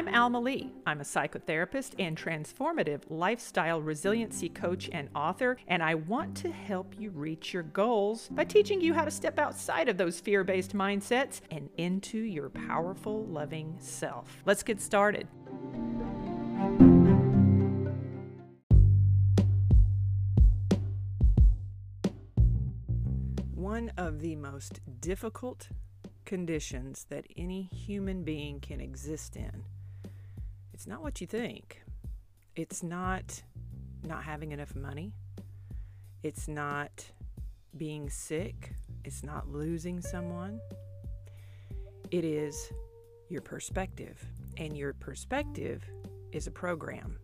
I'm 0.00 0.14
Alma 0.14 0.40
Lee. 0.40 0.72
I'm 0.86 1.02
a 1.02 1.04
psychotherapist 1.04 1.92
and 1.98 2.16
transformative 2.16 3.02
lifestyle 3.10 3.82
resiliency 3.82 4.48
coach 4.48 4.88
and 4.90 5.10
author, 5.14 5.58
and 5.68 5.82
I 5.82 5.96
want 5.96 6.34
to 6.38 6.50
help 6.50 6.94
you 6.98 7.10
reach 7.10 7.52
your 7.52 7.64
goals 7.64 8.30
by 8.30 8.44
teaching 8.44 8.80
you 8.80 8.94
how 8.94 9.04
to 9.04 9.10
step 9.10 9.38
outside 9.38 9.90
of 9.90 9.98
those 9.98 10.18
fear 10.18 10.42
based 10.42 10.74
mindsets 10.74 11.42
and 11.50 11.68
into 11.76 12.16
your 12.16 12.48
powerful, 12.48 13.26
loving 13.26 13.76
self. 13.78 14.42
Let's 14.46 14.62
get 14.62 14.80
started. 14.80 15.28
One 23.54 23.92
of 23.98 24.22
the 24.22 24.34
most 24.36 24.80
difficult 25.02 25.68
conditions 26.24 27.04
that 27.10 27.26
any 27.36 27.64
human 27.64 28.22
being 28.22 28.60
can 28.60 28.80
exist 28.80 29.36
in. 29.36 29.64
It's 30.80 30.86
not 30.86 31.02
what 31.02 31.20
you 31.20 31.26
think. 31.26 31.82
It's 32.56 32.82
not 32.82 33.42
not 34.02 34.22
having 34.22 34.52
enough 34.52 34.74
money. 34.74 35.12
It's 36.22 36.48
not 36.48 37.04
being 37.76 38.08
sick. 38.08 38.72
It's 39.04 39.22
not 39.22 39.46
losing 39.46 40.00
someone. 40.00 40.58
It 42.10 42.24
is 42.24 42.72
your 43.28 43.42
perspective. 43.42 44.24
And 44.56 44.74
your 44.74 44.94
perspective 44.94 45.84
is 46.32 46.46
a 46.46 46.50
program. 46.50 47.18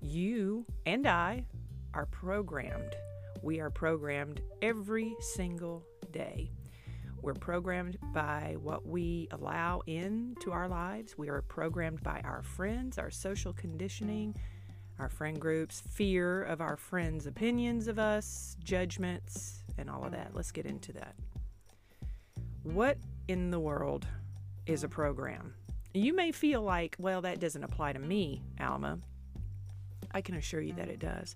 You 0.00 0.64
and 0.86 1.08
I 1.08 1.46
are 1.94 2.06
programmed. 2.06 2.94
We 3.42 3.58
are 3.58 3.70
programmed 3.70 4.40
every 4.62 5.16
single 5.18 5.84
day. 6.12 6.52
We're 7.20 7.34
programmed 7.34 7.98
by 8.12 8.56
what 8.60 8.86
we 8.86 9.28
allow 9.32 9.82
into 9.86 10.52
our 10.52 10.68
lives. 10.68 11.18
We 11.18 11.28
are 11.28 11.42
programmed 11.42 12.02
by 12.02 12.20
our 12.24 12.42
friends, 12.42 12.96
our 12.96 13.10
social 13.10 13.52
conditioning, 13.52 14.36
our 14.98 15.08
friend 15.08 15.40
groups, 15.40 15.82
fear 15.90 16.42
of 16.42 16.60
our 16.60 16.76
friends' 16.76 17.26
opinions 17.26 17.88
of 17.88 17.98
us, 17.98 18.56
judgments, 18.62 19.64
and 19.78 19.90
all 19.90 20.04
of 20.04 20.12
that. 20.12 20.30
Let's 20.34 20.52
get 20.52 20.66
into 20.66 20.92
that. 20.92 21.14
What 22.62 22.98
in 23.26 23.50
the 23.50 23.60
world 23.60 24.06
is 24.66 24.84
a 24.84 24.88
program? 24.88 25.54
You 25.94 26.14
may 26.14 26.32
feel 26.32 26.62
like, 26.62 26.96
well, 26.98 27.22
that 27.22 27.40
doesn't 27.40 27.64
apply 27.64 27.94
to 27.94 27.98
me, 27.98 28.42
Alma. 28.60 28.98
I 30.12 30.20
can 30.20 30.36
assure 30.36 30.60
you 30.60 30.74
that 30.74 30.88
it 30.88 30.98
does. 31.00 31.34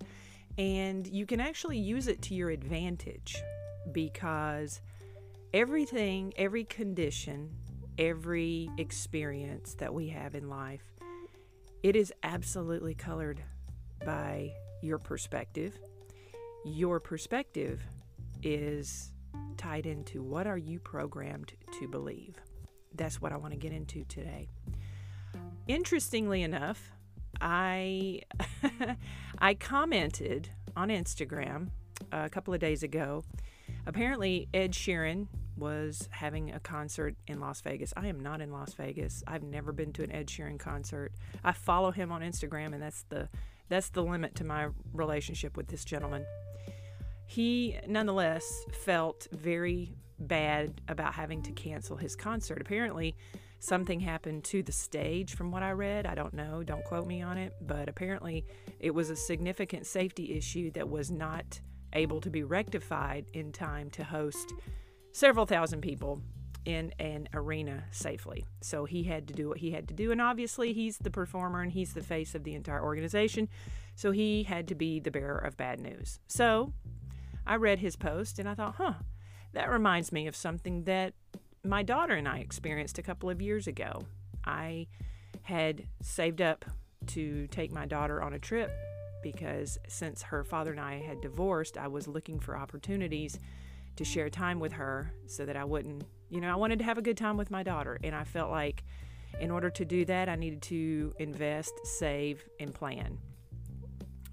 And 0.57 1.05
you 1.07 1.25
can 1.25 1.39
actually 1.39 1.77
use 1.77 2.07
it 2.07 2.21
to 2.23 2.35
your 2.35 2.51
advantage 2.51 3.35
because 3.91 4.81
everything, 5.53 6.33
every 6.35 6.63
condition, 6.63 7.51
every 7.97 8.69
experience 8.77 9.75
that 9.75 9.93
we 9.93 10.09
have 10.09 10.33
in 10.33 10.49
life, 10.49 10.83
it 11.83 11.95
is 11.95 12.11
absolutely 12.23 12.95
colored 12.95 13.41
by 14.03 14.51
your 14.81 14.97
perspective. 14.97 15.77
Your 16.65 16.99
perspective 16.99 17.81
is 18.41 19.11
tied 19.57 19.85
into 19.85 20.23
what 20.23 20.47
are 20.47 20.57
you 20.57 20.79
programmed 20.79 21.53
to 21.79 21.87
believe. 21.87 22.35
That's 22.95 23.21
what 23.21 23.31
I 23.31 23.37
want 23.37 23.53
to 23.53 23.59
get 23.59 23.71
into 23.71 24.03
today. 24.05 24.49
Interestingly 25.67 26.41
enough, 26.41 26.91
I 27.39 28.21
I 29.39 29.53
commented 29.53 30.49
on 30.75 30.89
Instagram 30.89 31.69
a 32.11 32.29
couple 32.29 32.53
of 32.53 32.59
days 32.59 32.81
ago. 32.83 33.23
Apparently, 33.85 34.47
Ed 34.53 34.71
Sheeran 34.71 35.27
was 35.57 36.07
having 36.11 36.51
a 36.51 36.59
concert 36.59 37.15
in 37.27 37.39
Las 37.39 37.61
Vegas. 37.61 37.93
I 37.95 38.07
am 38.07 38.19
not 38.19 38.41
in 38.41 38.51
Las 38.51 38.73
Vegas. 38.73 39.23
I've 39.27 39.43
never 39.43 39.71
been 39.71 39.93
to 39.93 40.03
an 40.03 40.11
Ed 40.11 40.27
Sheeran 40.27 40.59
concert. 40.59 41.11
I 41.43 41.51
follow 41.51 41.91
him 41.91 42.11
on 42.11 42.21
Instagram, 42.21 42.73
and 42.73 42.81
that's 42.81 43.03
the 43.09 43.29
that's 43.69 43.89
the 43.89 44.03
limit 44.03 44.35
to 44.35 44.43
my 44.43 44.67
relationship 44.93 45.55
with 45.57 45.67
this 45.67 45.85
gentleman. 45.85 46.25
He 47.25 47.79
nonetheless 47.87 48.43
felt 48.71 49.27
very 49.31 49.95
bad 50.19 50.81
about 50.87 51.13
having 51.13 51.41
to 51.43 51.51
cancel 51.51 51.97
his 51.97 52.15
concert. 52.15 52.59
Apparently, 52.61 53.15
something 53.59 53.99
happened 53.99 54.43
to 54.43 54.61
the 54.61 54.71
stage 54.71 55.35
from 55.35 55.51
what 55.51 55.63
I 55.63 55.71
read. 55.71 56.05
I 56.05 56.15
don't 56.15 56.33
know, 56.33 56.63
don't 56.63 56.83
quote 56.83 57.07
me 57.07 57.21
on 57.21 57.37
it, 57.37 57.53
but 57.61 57.87
apparently 57.87 58.45
it 58.79 58.93
was 58.93 59.09
a 59.09 59.15
significant 59.15 59.85
safety 59.85 60.35
issue 60.35 60.69
that 60.71 60.89
was 60.89 61.09
not 61.09 61.61
able 61.93 62.19
to 62.21 62.29
be 62.29 62.43
rectified 62.43 63.25
in 63.33 63.51
time 63.51 63.89
to 63.91 64.03
host 64.03 64.53
several 65.13 65.45
thousand 65.45 65.81
people 65.81 66.21
in 66.65 66.93
an 66.99 67.29
arena 67.33 67.83
safely. 67.91 68.45
So 68.61 68.85
he 68.85 69.03
had 69.03 69.27
to 69.27 69.33
do 69.33 69.49
what 69.49 69.59
he 69.59 69.71
had 69.71 69.87
to 69.89 69.93
do. 69.93 70.11
And 70.11 70.21
obviously, 70.21 70.73
he's 70.73 70.97
the 70.97 71.11
performer 71.11 71.61
and 71.61 71.71
he's 71.71 71.93
the 71.93 72.03
face 72.03 72.35
of 72.35 72.43
the 72.43 72.55
entire 72.55 72.83
organization. 72.83 73.47
So 73.95 74.11
he 74.11 74.43
had 74.43 74.67
to 74.69 74.75
be 74.75 74.99
the 74.99 75.11
bearer 75.11 75.37
of 75.37 75.55
bad 75.55 75.79
news. 75.79 76.19
So 76.27 76.73
I 77.45 77.55
read 77.55 77.79
his 77.79 77.95
post 77.95 78.39
and 78.39 78.49
I 78.49 78.55
thought, 78.55 78.75
huh, 78.77 78.93
that 79.53 79.69
reminds 79.69 80.11
me 80.11 80.27
of 80.27 80.35
something 80.35 80.83
that 80.85 81.13
my 81.63 81.83
daughter 81.83 82.15
and 82.15 82.27
I 82.27 82.39
experienced 82.39 82.97
a 82.97 83.03
couple 83.03 83.29
of 83.29 83.41
years 83.41 83.67
ago. 83.67 84.03
I 84.45 84.87
had 85.43 85.83
saved 86.01 86.41
up 86.41 86.65
to 87.07 87.47
take 87.47 87.71
my 87.71 87.85
daughter 87.85 88.21
on 88.21 88.33
a 88.33 88.39
trip 88.39 88.71
because 89.21 89.77
since 89.87 90.21
her 90.23 90.43
father 90.43 90.71
and 90.71 90.79
I 90.79 90.99
had 90.99 91.21
divorced, 91.21 91.77
I 91.77 91.87
was 91.87 92.07
looking 92.07 92.39
for 92.39 92.57
opportunities 92.57 93.39
to 93.95 94.03
share 94.03 94.29
time 94.29 94.59
with 94.59 94.73
her 94.73 95.13
so 95.27 95.45
that 95.45 95.55
I 95.55 95.63
wouldn't, 95.63 96.03
you 96.29 96.41
know, 96.41 96.51
I 96.51 96.55
wanted 96.55 96.79
to 96.79 96.85
have 96.85 96.97
a 96.97 97.01
good 97.01 97.17
time 97.17 97.37
with 97.37 97.51
my 97.51 97.63
daughter. 97.63 97.99
And 98.03 98.15
I 98.15 98.23
felt 98.23 98.49
like 98.49 98.83
in 99.39 99.51
order 99.51 99.69
to 99.69 99.85
do 99.85 100.05
that, 100.05 100.29
I 100.29 100.35
needed 100.35 100.61
to 100.63 101.13
invest, 101.19 101.73
save, 101.85 102.43
and 102.59 102.73
plan. 102.73 103.17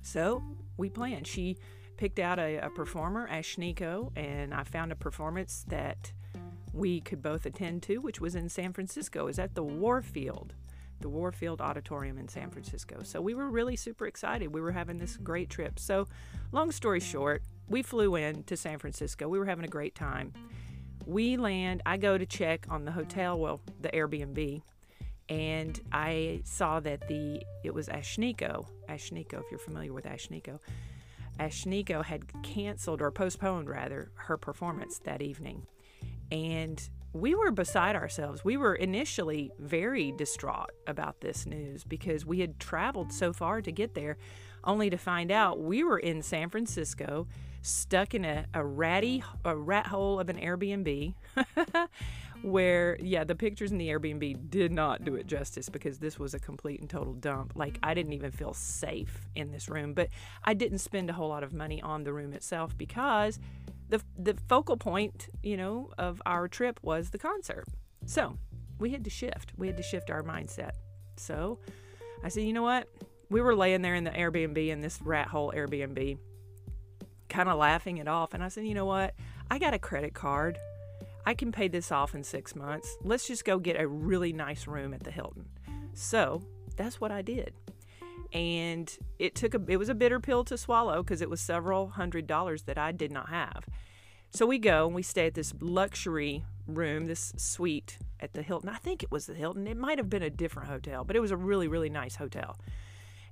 So 0.03 0.43
we 0.77 0.89
planned. 0.89 1.27
She 1.27 1.57
picked 1.97 2.19
out 2.19 2.39
a, 2.39 2.59
a 2.59 2.71
performer, 2.71 3.29
Ashnikko, 3.29 4.17
and 4.17 4.55
I 4.55 4.65
found 4.65 4.93
a 4.93 4.97
performance 4.97 5.65
that 5.69 6.13
we 6.73 7.01
could 7.01 7.23
both 7.23 7.47
attend 7.47 7.83
to, 7.85 7.99
which 7.99 8.21
was 8.21 8.35
in 8.35 8.49
San 8.49 8.73
Francisco. 8.73 9.27
Is 9.27 9.39
at 9.39 9.55
the 9.55 9.63
Warfield, 9.63 10.55
the 11.01 11.09
Warfield 11.09 11.61
Auditorium 11.61 12.19
in 12.19 12.29
San 12.29 12.51
Francisco. 12.51 13.03
So 13.03 13.21
we 13.21 13.35
were 13.35 13.49
really 13.49 13.77
super 13.77 14.07
excited. 14.07 14.55
We 14.55 14.61
were 14.61 14.73
having 14.73 14.99
this 14.99 15.17
great 15.17 15.51
trip. 15.51 15.79
So, 15.79 16.07
long 16.53 16.71
story 16.71 17.01
short, 17.01 17.43
we 17.71 17.83
flew 17.83 18.17
in 18.17 18.43
to 18.45 18.57
San 18.57 18.79
Francisco. 18.79 19.29
We 19.29 19.39
were 19.39 19.47
having 19.47 19.65
a 19.65 19.69
great 19.69 19.95
time. 19.95 20.35
We 21.07 21.37
land, 21.37 21.83
I 21.87 21.97
go 21.97 22.19
to 22.19 22.27
check 22.27 22.67
on 22.69 22.85
the 22.85 22.93
hotel, 22.93 23.39
well, 23.39 23.61
the 23.81 23.89
Airbnb, 23.89 24.61
and 25.29 25.81
I 25.93 26.43
saw 26.45 26.81
that 26.81 27.07
the 27.09 27.41
it 27.65 27.73
was 27.73 27.89
Ashnikko. 27.89 28.67
Ashnikko, 28.89 29.35
if 29.35 29.45
you're 29.51 29.59
familiar 29.61 29.93
with 29.93 30.05
Ashnikko. 30.05 30.59
Ashnikko 31.39 32.05
had 32.05 32.25
canceled 32.43 33.01
or 33.01 33.11
postponed 33.11 33.71
rather 33.71 34.11
her 34.17 34.37
performance 34.37 34.99
that 35.05 35.23
evening. 35.23 35.67
And 36.31 36.87
we 37.13 37.35
were 37.35 37.51
beside 37.51 37.97
ourselves. 37.97 38.45
We 38.45 38.57
were 38.57 38.75
initially 38.75 39.51
very 39.59 40.13
distraught 40.13 40.71
about 40.87 41.21
this 41.21 41.47
news 41.47 41.83
because 41.85 42.27
we 42.27 42.41
had 42.41 42.61
traveled 42.61 43.13
so 43.13 43.33
far 43.33 43.63
to 43.63 43.73
get 43.73 43.95
there, 43.95 44.19
only 44.65 44.91
to 44.91 44.97
find 44.97 45.31
out 45.31 45.61
we 45.61 45.83
were 45.85 45.99
in 45.99 46.23
San 46.23 46.49
Francisco 46.49 47.27
stuck 47.63 48.15
in 48.15 48.25
a, 48.25 48.47
a 48.55 48.65
ratty 48.65 49.23
a 49.45 49.55
rat 49.55 49.87
hole 49.87 50.19
of 50.19 50.29
an 50.29 50.39
Airbnb 50.39 51.15
where 52.43 52.97
yeah 53.01 53.23
the 53.23 53.35
pictures 53.35 53.71
in 53.71 53.79
the 53.79 53.89
Airbnb 53.89 54.51
did 54.51 54.73
not 54.73 55.05
do 55.05 55.15
it 55.15 55.27
justice 55.27 55.69
because 55.69 55.99
this 55.99 56.19
was 56.19 56.33
a 56.33 56.39
complete 56.39 56.81
and 56.81 56.89
total 56.89 57.13
dump. 57.13 57.53
Like 57.55 57.79
I 57.83 57.93
didn't 57.93 58.15
even 58.15 58.31
feel 58.31 58.55
safe 58.55 59.27
in 59.35 59.53
this 59.53 59.69
room 59.69 59.93
but 59.93 60.09
I 60.45 60.55
didn't 60.55 60.79
spend 60.79 61.11
a 61.11 61.13
whole 61.13 61.29
lot 61.29 61.43
of 61.43 61.53
money 61.53 61.83
on 61.83 62.05
the 62.05 62.13
room 62.13 62.33
itself 62.33 62.77
because 62.77 63.39
the 63.89 64.01
the 64.19 64.37
focal 64.49 64.77
point 64.77 65.29
you 65.43 65.57
know 65.57 65.91
of 65.99 66.23
our 66.25 66.49
trip 66.49 66.81
was 66.83 67.11
the 67.11 67.19
concert. 67.19 67.67
So 68.07 68.37
we 68.79 68.91
had 68.91 69.05
to 69.05 69.11
shift. 69.11 69.53
We 69.59 69.67
had 69.67 69.77
to 69.77 69.83
shift 69.83 70.11
our 70.11 70.23
mindset. 70.23 70.73
So 71.17 71.59
I 72.25 72.29
said 72.29 72.45
you 72.45 72.55
know 72.55 72.63
what 72.63 72.89
we 73.31 73.41
were 73.41 73.55
laying 73.55 73.81
there 73.83 73.95
in 73.95 74.05
the 74.05 74.11
Airbnb 74.11 74.69
in 74.69 74.81
this 74.81 75.01
rat 75.01 75.29
hole 75.29 75.53
Airbnb 75.55 76.19
kind 77.31 77.49
of 77.49 77.57
laughing 77.57 77.99
it 77.99 78.09
off. 78.09 78.35
And 78.35 78.43
I 78.43 78.49
said, 78.49 78.67
you 78.67 78.75
know 78.75 78.85
what? 78.85 79.15
I 79.51 79.59
got 79.59 79.73
a 79.73 79.79
credit 79.79 80.13
card. 80.13 80.59
I 81.25 81.35
can 81.35 81.53
pay 81.53 81.69
this 81.69 81.93
off 81.93 82.15
in 82.15 82.25
six 82.25 82.55
months. 82.55 82.97
Let's 83.03 83.27
just 83.27 83.45
go 83.45 83.59
get 83.59 83.81
a 83.81 83.87
really 83.87 84.33
nice 84.33 84.67
room 84.67 84.93
at 84.93 85.05
the 85.05 85.11
Hilton. 85.11 85.47
So 85.95 86.43
that's 86.77 87.01
what 87.01 87.13
I 87.13 87.23
did. 87.23 87.55
And 88.33 88.91
it 89.19 89.35
took 89.35 89.55
a 89.55 89.61
it 89.67 89.77
was 89.77 89.89
a 89.89 89.95
bitter 89.95 90.21
pill 90.21 90.45
to 90.45 90.57
swallow 90.57 91.03
because 91.03 91.21
it 91.21 91.31
was 91.31 91.41
several 91.41 91.89
hundred 91.89 92.27
dollars 92.27 92.63
that 92.63 92.79
I 92.79 92.93
did 92.93 93.11
not 93.11 93.29
have. 93.29 93.67
So 94.31 94.47
we 94.47 94.59
go 94.59 94.87
and 94.87 94.95
we 94.95 95.03
stay 95.03 95.27
at 95.27 95.35
this 95.35 95.53
luxury 95.61 96.45
room, 96.67 97.07
this 97.07 97.33
suite 97.37 97.99
at 98.21 98.33
the 98.33 98.43
Hilton. 98.43 98.69
I 98.69 98.77
think 98.77 99.03
it 99.03 99.11
was 99.11 99.27
the 99.27 99.35
Hilton. 99.35 99.67
It 99.67 99.77
might 99.77 99.99
have 99.99 100.09
been 100.09 100.23
a 100.23 100.31
different 100.31 100.69
hotel, 100.69 101.05
but 101.05 101.17
it 101.17 101.21
was 101.21 101.33
a 101.33 101.37
really, 101.37 101.67
really 101.67 101.91
nice 101.91 102.17
hotel 102.17 102.57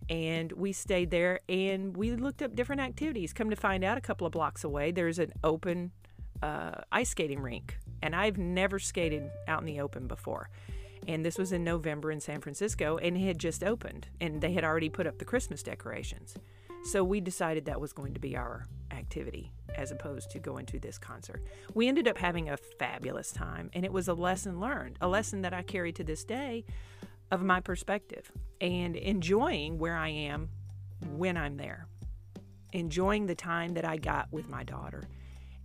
and 0.08 0.52
we 0.52 0.72
stayed 0.72 1.10
there 1.10 1.40
and 1.48 1.96
we 1.96 2.12
looked 2.12 2.42
up 2.42 2.54
different 2.54 2.80
activities. 2.80 3.32
Come 3.32 3.50
to 3.50 3.56
find 3.56 3.84
out, 3.84 3.98
a 3.98 4.00
couple 4.00 4.26
of 4.26 4.32
blocks 4.32 4.64
away, 4.64 4.90
there's 4.90 5.18
an 5.18 5.32
open 5.44 5.92
uh, 6.42 6.82
ice 6.92 7.10
skating 7.10 7.40
rink, 7.40 7.78
and 8.02 8.14
I've 8.14 8.38
never 8.38 8.78
skated 8.78 9.30
out 9.46 9.60
in 9.60 9.66
the 9.66 9.80
open 9.80 10.06
before. 10.06 10.50
And 11.06 11.24
this 11.24 11.38
was 11.38 11.52
in 11.52 11.64
November 11.64 12.10
in 12.10 12.20
San 12.20 12.40
Francisco, 12.40 12.98
and 12.98 13.16
it 13.16 13.20
had 13.20 13.38
just 13.38 13.64
opened, 13.64 14.08
and 14.20 14.40
they 14.40 14.52
had 14.52 14.64
already 14.64 14.88
put 14.88 15.06
up 15.06 15.18
the 15.18 15.24
Christmas 15.24 15.62
decorations. 15.62 16.34
So 16.84 17.02
we 17.02 17.20
decided 17.20 17.64
that 17.64 17.80
was 17.80 17.92
going 17.92 18.14
to 18.14 18.20
be 18.20 18.36
our 18.36 18.66
activity 18.90 19.52
as 19.74 19.90
opposed 19.90 20.30
to 20.30 20.38
going 20.38 20.66
to 20.66 20.78
this 20.78 20.98
concert. 20.98 21.42
We 21.74 21.88
ended 21.88 22.08
up 22.08 22.18
having 22.18 22.48
a 22.48 22.56
fabulous 22.56 23.32
time, 23.32 23.70
and 23.72 23.84
it 23.84 23.92
was 23.92 24.08
a 24.08 24.14
lesson 24.14 24.60
learned, 24.60 24.96
a 25.00 25.08
lesson 25.08 25.42
that 25.42 25.52
I 25.52 25.62
carry 25.62 25.92
to 25.92 26.04
this 26.04 26.24
day 26.24 26.64
of 27.30 27.42
my 27.42 27.60
perspective 27.60 28.30
and 28.60 28.96
enjoying 28.96 29.78
where 29.78 29.96
I 29.96 30.08
am 30.08 30.48
when 31.10 31.36
I'm 31.36 31.56
there, 31.56 31.86
enjoying 32.72 33.26
the 33.26 33.34
time 33.34 33.74
that 33.74 33.84
I 33.84 33.96
got 33.96 34.32
with 34.32 34.48
my 34.48 34.64
daughter, 34.64 35.04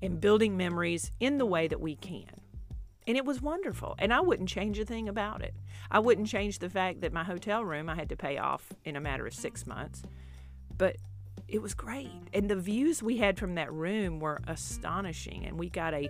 and 0.02 0.20
building 0.20 0.58
memories 0.58 1.12
in 1.20 1.38
the 1.38 1.46
way 1.46 1.68
that 1.68 1.80
we 1.80 1.96
can. 1.96 2.30
And 3.08 3.18
it 3.18 3.26
was 3.26 3.42
wonderful. 3.42 3.96
And 4.00 4.14
I 4.14 4.22
wouldn't 4.22 4.50
change 4.50 4.80
a 4.80 4.86
thing 4.86 5.10
about 5.10 5.42
it. 5.42 5.54
I 5.92 6.00
wouldn't 6.00 6.28
change 6.28 6.60
the 6.60 6.70
fact 6.70 7.02
that 7.02 7.12
my 7.14 7.24
hotel 7.24 7.64
room 7.64 7.90
I 7.90 7.96
had 7.96 8.10
to 8.10 8.16
pay 8.16 8.38
off 8.38 8.72
in 8.86 8.96
a 8.96 9.02
matter 9.02 9.28
of 9.28 9.34
six 9.34 9.66
months. 9.68 10.04
But 10.78 10.98
it 11.48 11.62
was 11.62 11.74
great. 11.74 12.12
And 12.34 12.50
the 12.50 12.56
views 12.56 13.04
we 13.04 13.18
had 13.18 13.38
from 13.38 13.56
that 13.56 13.72
room 13.72 14.20
were 14.20 14.40
astonishing. 14.48 15.46
And 15.46 15.60
we 15.60 15.70
got 15.70 15.94
a 15.94 16.10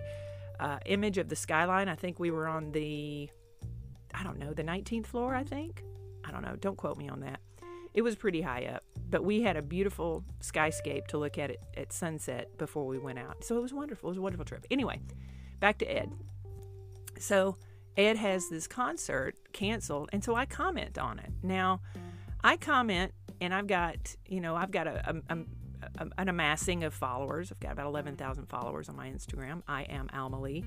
uh, 0.60 0.78
image 0.86 1.18
of 1.18 1.28
the 1.28 1.36
skyline. 1.36 1.88
I 1.88 1.96
think 1.96 2.18
we 2.18 2.30
were 2.30 2.46
on 2.46 2.70
the, 2.72 3.28
I 4.14 4.22
don't 4.22 4.38
know, 4.38 4.52
the 4.52 4.62
19th 4.62 5.06
floor, 5.06 5.34
I 5.34 5.44
think. 5.44 5.82
I 6.24 6.30
don't 6.30 6.42
know. 6.42 6.56
Don't 6.56 6.76
quote 6.76 6.96
me 6.96 7.08
on 7.08 7.20
that. 7.20 7.40
It 7.92 8.02
was 8.02 8.16
pretty 8.16 8.40
high 8.40 8.64
up, 8.64 8.82
but 9.10 9.24
we 9.24 9.42
had 9.42 9.56
a 9.56 9.62
beautiful 9.62 10.24
skyscape 10.40 11.06
to 11.08 11.18
look 11.18 11.38
at 11.38 11.50
it 11.50 11.60
at 11.76 11.92
sunset 11.92 12.56
before 12.58 12.86
we 12.86 12.98
went 12.98 13.18
out. 13.18 13.44
So 13.44 13.56
it 13.56 13.62
was 13.62 13.72
wonderful. 13.72 14.08
It 14.08 14.12
was 14.12 14.18
a 14.18 14.22
wonderful 14.22 14.44
trip. 14.44 14.66
Anyway, 14.70 15.00
back 15.60 15.78
to 15.78 15.86
Ed. 15.86 16.10
So 17.18 17.56
Ed 17.96 18.16
has 18.16 18.48
this 18.48 18.66
concert 18.66 19.36
canceled, 19.52 20.10
and 20.12 20.24
so 20.24 20.34
I 20.34 20.46
comment 20.46 20.98
on 20.98 21.20
it. 21.20 21.30
Now, 21.42 21.80
I 22.42 22.56
comment, 22.56 23.12
and 23.40 23.54
I've 23.54 23.68
got, 23.68 24.16
you 24.26 24.40
know, 24.40 24.56
I've 24.56 24.72
got 24.72 24.88
a, 24.88 25.22
a, 25.28 25.38
a, 25.98 26.08
an 26.18 26.28
amassing 26.28 26.82
of 26.82 26.94
followers. 26.94 27.52
I've 27.52 27.60
got 27.60 27.72
about 27.72 27.86
11,000 27.86 28.46
followers 28.46 28.88
on 28.88 28.96
my 28.96 29.08
Instagram. 29.08 29.62
I 29.68 29.82
am 29.82 30.08
Alma 30.12 30.40
Lee. 30.40 30.64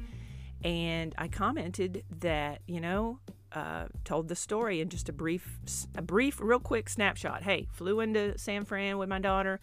And 0.63 1.13
I 1.17 1.27
commented 1.27 2.03
that, 2.19 2.61
you 2.67 2.81
know, 2.81 3.19
uh, 3.51 3.85
told 4.03 4.27
the 4.27 4.35
story 4.35 4.81
in 4.81 4.89
just 4.89 5.09
a 5.09 5.13
brief, 5.13 5.57
a 5.95 6.01
brief, 6.01 6.39
real 6.41 6.59
quick 6.59 6.89
snapshot. 6.89 7.43
Hey, 7.43 7.67
flew 7.71 7.99
into 7.99 8.37
San 8.37 8.65
Fran 8.65 8.97
with 8.97 9.09
my 9.09 9.19
daughter, 9.19 9.59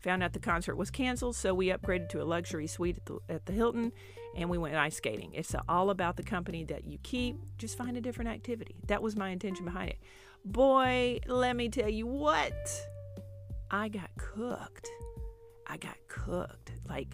found 0.00 0.22
out 0.22 0.32
the 0.32 0.38
concert 0.38 0.76
was 0.76 0.90
canceled, 0.90 1.36
so 1.36 1.54
we 1.54 1.68
upgraded 1.68 2.08
to 2.10 2.22
a 2.22 2.24
luxury 2.24 2.66
suite 2.66 2.96
at 2.96 3.06
the, 3.06 3.18
at 3.28 3.46
the 3.46 3.52
Hilton, 3.52 3.92
and 4.36 4.48
we 4.50 4.58
went 4.58 4.74
ice 4.76 4.96
skating. 4.96 5.32
It's 5.34 5.54
all 5.68 5.90
about 5.90 6.16
the 6.16 6.22
company 6.22 6.64
that 6.64 6.84
you 6.84 6.98
keep. 7.02 7.36
Just 7.58 7.76
find 7.76 7.96
a 7.96 8.00
different 8.00 8.30
activity. 8.30 8.76
That 8.86 9.02
was 9.02 9.16
my 9.16 9.30
intention 9.30 9.64
behind 9.64 9.90
it. 9.90 9.98
Boy, 10.44 11.20
let 11.26 11.56
me 11.56 11.68
tell 11.68 11.88
you 11.88 12.06
what, 12.06 12.54
I 13.70 13.88
got 13.88 14.10
cooked. 14.16 14.88
I 15.66 15.76
got 15.76 15.96
cooked. 16.08 16.72
Like, 16.88 17.08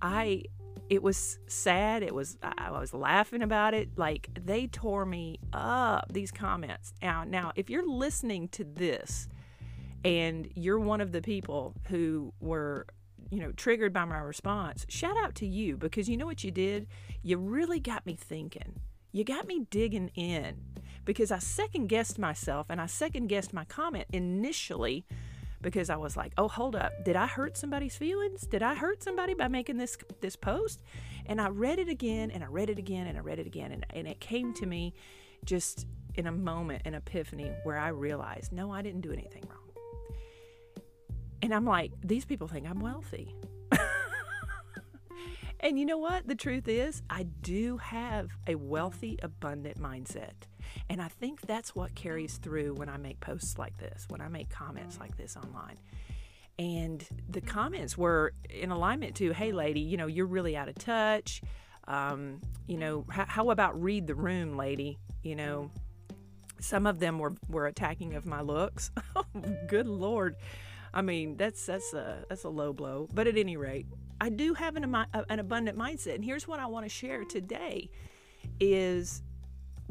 I 0.00 0.44
it 0.92 1.02
was 1.02 1.38
sad. 1.46 2.02
It 2.02 2.14
was 2.14 2.36
I 2.42 2.70
was 2.70 2.92
laughing 2.92 3.40
about 3.40 3.72
it. 3.72 3.88
Like 3.96 4.28
they 4.38 4.66
tore 4.66 5.06
me 5.06 5.38
up. 5.54 6.12
These 6.12 6.30
comments. 6.30 6.92
Now, 7.00 7.24
now, 7.24 7.50
if 7.56 7.70
you're 7.70 7.88
listening 7.88 8.48
to 8.48 8.62
this, 8.62 9.26
and 10.04 10.50
you're 10.54 10.78
one 10.78 11.00
of 11.00 11.12
the 11.12 11.22
people 11.22 11.72
who 11.88 12.34
were, 12.40 12.86
you 13.30 13.40
know, 13.40 13.52
triggered 13.52 13.94
by 13.94 14.04
my 14.04 14.18
response, 14.18 14.84
shout 14.90 15.16
out 15.16 15.34
to 15.36 15.46
you 15.46 15.78
because 15.78 16.10
you 16.10 16.18
know 16.18 16.26
what 16.26 16.44
you 16.44 16.50
did. 16.50 16.88
You 17.22 17.38
really 17.38 17.80
got 17.80 18.04
me 18.04 18.14
thinking. 18.14 18.78
You 19.12 19.24
got 19.24 19.46
me 19.46 19.66
digging 19.70 20.10
in 20.14 20.60
because 21.06 21.32
I 21.32 21.38
second 21.38 21.86
guessed 21.86 22.18
myself 22.18 22.66
and 22.68 22.82
I 22.82 22.86
second 22.86 23.28
guessed 23.28 23.54
my 23.54 23.64
comment 23.64 24.08
initially 24.12 25.06
because 25.62 25.88
I 25.88 25.96
was 25.96 26.16
like, 26.16 26.32
"Oh, 26.36 26.48
hold 26.48 26.76
up. 26.76 26.92
Did 27.04 27.16
I 27.16 27.26
hurt 27.26 27.56
somebody's 27.56 27.96
feelings? 27.96 28.42
Did 28.42 28.62
I 28.62 28.74
hurt 28.74 29.02
somebody 29.02 29.34
by 29.34 29.48
making 29.48 29.78
this 29.78 29.96
this 30.20 30.36
post?" 30.36 30.82
And 31.26 31.40
I 31.40 31.48
read 31.48 31.78
it 31.78 31.88
again 31.88 32.30
and 32.30 32.42
I 32.44 32.48
read 32.48 32.68
it 32.68 32.78
again 32.78 33.06
and 33.06 33.16
I 33.16 33.20
read 33.20 33.38
it 33.38 33.46
again 33.46 33.72
and, 33.72 33.86
and 33.90 34.06
it 34.06 34.20
came 34.20 34.52
to 34.54 34.66
me 34.66 34.94
just 35.44 35.86
in 36.14 36.26
a 36.26 36.32
moment, 36.32 36.82
an 36.84 36.94
epiphany 36.94 37.50
where 37.62 37.78
I 37.78 37.88
realized, 37.88 38.52
"No, 38.52 38.72
I 38.72 38.82
didn't 38.82 39.00
do 39.00 39.12
anything 39.12 39.44
wrong." 39.48 39.58
And 41.40 41.54
I'm 41.54 41.64
like, 41.64 41.92
"These 42.02 42.24
people 42.24 42.48
think 42.48 42.68
I'm 42.68 42.80
wealthy." 42.80 43.34
and 45.60 45.78
you 45.78 45.86
know 45.86 45.98
what? 45.98 46.26
The 46.26 46.34
truth 46.34 46.68
is, 46.68 47.02
I 47.08 47.22
do 47.22 47.78
have 47.78 48.30
a 48.46 48.56
wealthy, 48.56 49.18
abundant 49.22 49.80
mindset. 49.80 50.46
And 50.88 51.00
I 51.00 51.08
think 51.08 51.42
that's 51.42 51.74
what 51.74 51.94
carries 51.94 52.38
through 52.38 52.74
when 52.74 52.88
I 52.88 52.96
make 52.96 53.20
posts 53.20 53.58
like 53.58 53.78
this, 53.78 54.06
when 54.08 54.20
I 54.20 54.28
make 54.28 54.50
comments 54.50 54.98
like 54.98 55.16
this 55.16 55.36
online. 55.36 55.78
And 56.58 57.04
the 57.28 57.40
comments 57.40 57.96
were 57.96 58.34
in 58.50 58.70
alignment 58.70 59.16
to, 59.16 59.32
hey, 59.32 59.52
lady, 59.52 59.80
you 59.80 59.96
know, 59.96 60.06
you're 60.06 60.26
really 60.26 60.56
out 60.56 60.68
of 60.68 60.74
touch. 60.76 61.42
Um, 61.88 62.40
you 62.66 62.76
know, 62.76 63.04
how, 63.08 63.24
how 63.26 63.50
about 63.50 63.80
read 63.80 64.06
the 64.06 64.14
room, 64.14 64.56
lady? 64.56 64.98
You 65.22 65.34
know, 65.36 65.70
some 66.60 66.86
of 66.86 67.00
them 67.00 67.18
were, 67.18 67.34
were 67.48 67.66
attacking 67.66 68.14
of 68.14 68.26
my 68.26 68.40
looks. 68.40 68.90
Oh, 69.14 69.24
good 69.66 69.86
Lord. 69.86 70.36
I 70.94 71.02
mean, 71.02 71.36
that's 71.36 71.66
that's 71.66 71.92
a 71.92 72.24
that's 72.28 72.44
a 72.44 72.48
low 72.48 72.72
blow. 72.72 73.08
But 73.12 73.26
at 73.26 73.36
any 73.36 73.56
rate, 73.56 73.86
I 74.20 74.28
do 74.28 74.54
have 74.54 74.76
an, 74.76 74.84
an 74.84 75.38
abundant 75.38 75.78
mindset, 75.78 76.16
and 76.16 76.24
here's 76.24 76.46
what 76.46 76.60
I 76.60 76.66
want 76.66 76.84
to 76.84 76.90
share 76.90 77.24
today: 77.24 77.90
is 78.60 79.22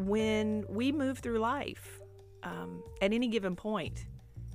when 0.07 0.65
we 0.69 0.92
move 0.92 1.19
through 1.19 1.39
life, 1.39 2.01
um, 2.44 2.83
at 3.01 3.13
any 3.13 3.27
given 3.27 3.56
point, 3.56 4.06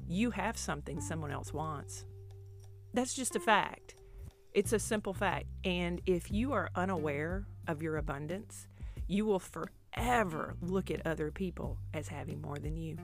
you 0.08 0.30
have 0.30 0.56
something 0.56 1.00
someone 1.00 1.30
else 1.30 1.52
wants. 1.52 2.04
That's 2.94 3.14
just 3.14 3.36
a 3.36 3.40
fact. 3.40 3.96
It's 4.52 4.72
a 4.72 4.78
simple 4.78 5.12
fact. 5.12 5.46
And 5.64 6.00
if 6.06 6.30
you 6.30 6.52
are 6.52 6.70
unaware 6.74 7.46
of 7.66 7.82
your 7.82 7.96
abundance, 7.96 8.68
you 9.06 9.26
will 9.26 9.40
forever 9.40 10.56
look 10.60 10.90
at 10.90 11.06
other 11.06 11.30
people 11.30 11.78
as 11.92 12.08
having 12.08 12.40
more 12.40 12.56
than 12.56 12.76
you. 12.76 12.96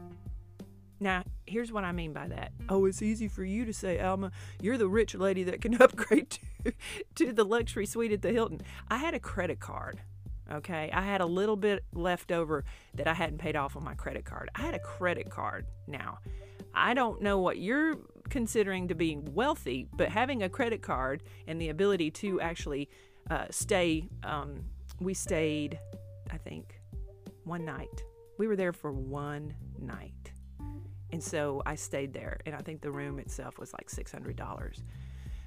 Now, 0.99 1.25
here's 1.47 1.73
what 1.73 1.83
I 1.85 1.91
mean 1.91 2.13
by 2.13 2.29
that. 2.29 2.53
Oh, 2.69 2.87
it's 2.87 3.03
easy 3.03 3.27
for 3.27 3.45
you 3.45 3.65
to 3.65 3.73
say, 3.73 3.99
Alma, 4.01 4.31
you're 4.61 4.79
the 4.79 4.87
rich 4.87 5.17
lady 5.17 5.43
that 5.45 5.61
can 5.61 5.75
upgrade 5.83 6.39
to, 6.65 6.73
to 7.17 7.33
the 7.33 7.45
luxury 7.45 7.87
suite 7.87 8.13
at 8.13 8.23
the 8.23 8.31
Hilton. 8.31 8.61
I 8.89 8.99
had 8.99 9.13
a 9.13 9.19
credit 9.19 9.59
card 9.59 10.01
Okay. 10.53 10.91
I 10.93 11.01
had 11.01 11.21
a 11.21 11.27
little 11.27 11.57
bit 11.57 11.85
left 11.95 12.31
over 12.31 12.65
that 12.95 13.09
I 13.09 13.15
hadn't 13.15 13.39
paid 13.39 13.57
off 13.57 13.77
on 13.77 13.85
my 13.85 13.95
credit 13.95 14.25
card. 14.25 14.51
I 14.55 14.61
had 14.61 14.75
a 14.75 14.79
credit 14.79 15.31
card 15.31 15.67
now. 15.87 16.19
I 16.75 16.95
don't 16.95 17.23
know 17.23 17.39
what 17.39 17.59
you're 17.59 17.97
considering 18.29 18.89
to 18.89 18.95
be 18.95 19.17
wealthy, 19.17 19.89
but 19.95 20.09
having 20.09 20.43
a 20.43 20.49
credit 20.49 20.83
card 20.83 21.23
and 21.47 21.61
the 21.61 21.69
ability 21.69 22.11
to 22.11 22.41
actually 22.41 22.89
uh, 23.31 23.47
stay, 23.51 24.09
um, 24.25 24.65
we 25.01 25.15
stayed, 25.15 25.79
I 26.31 26.37
think, 26.37 26.81
one 27.45 27.65
night. 27.65 28.03
We 28.39 28.47
were 28.47 28.57
there 28.57 28.73
for 28.73 28.93
one 28.93 29.55
night. 29.79 30.33
And 31.13 31.23
so 31.23 31.63
I 31.67 31.75
stayed 31.75 32.15
there, 32.15 32.41
and 32.47 32.55
I 32.55 32.59
think 32.59 32.81
the 32.81 32.91
room 32.91 33.19
itself 33.19 33.59
was 33.59 33.73
like 33.75 33.89
$600. 33.89 34.83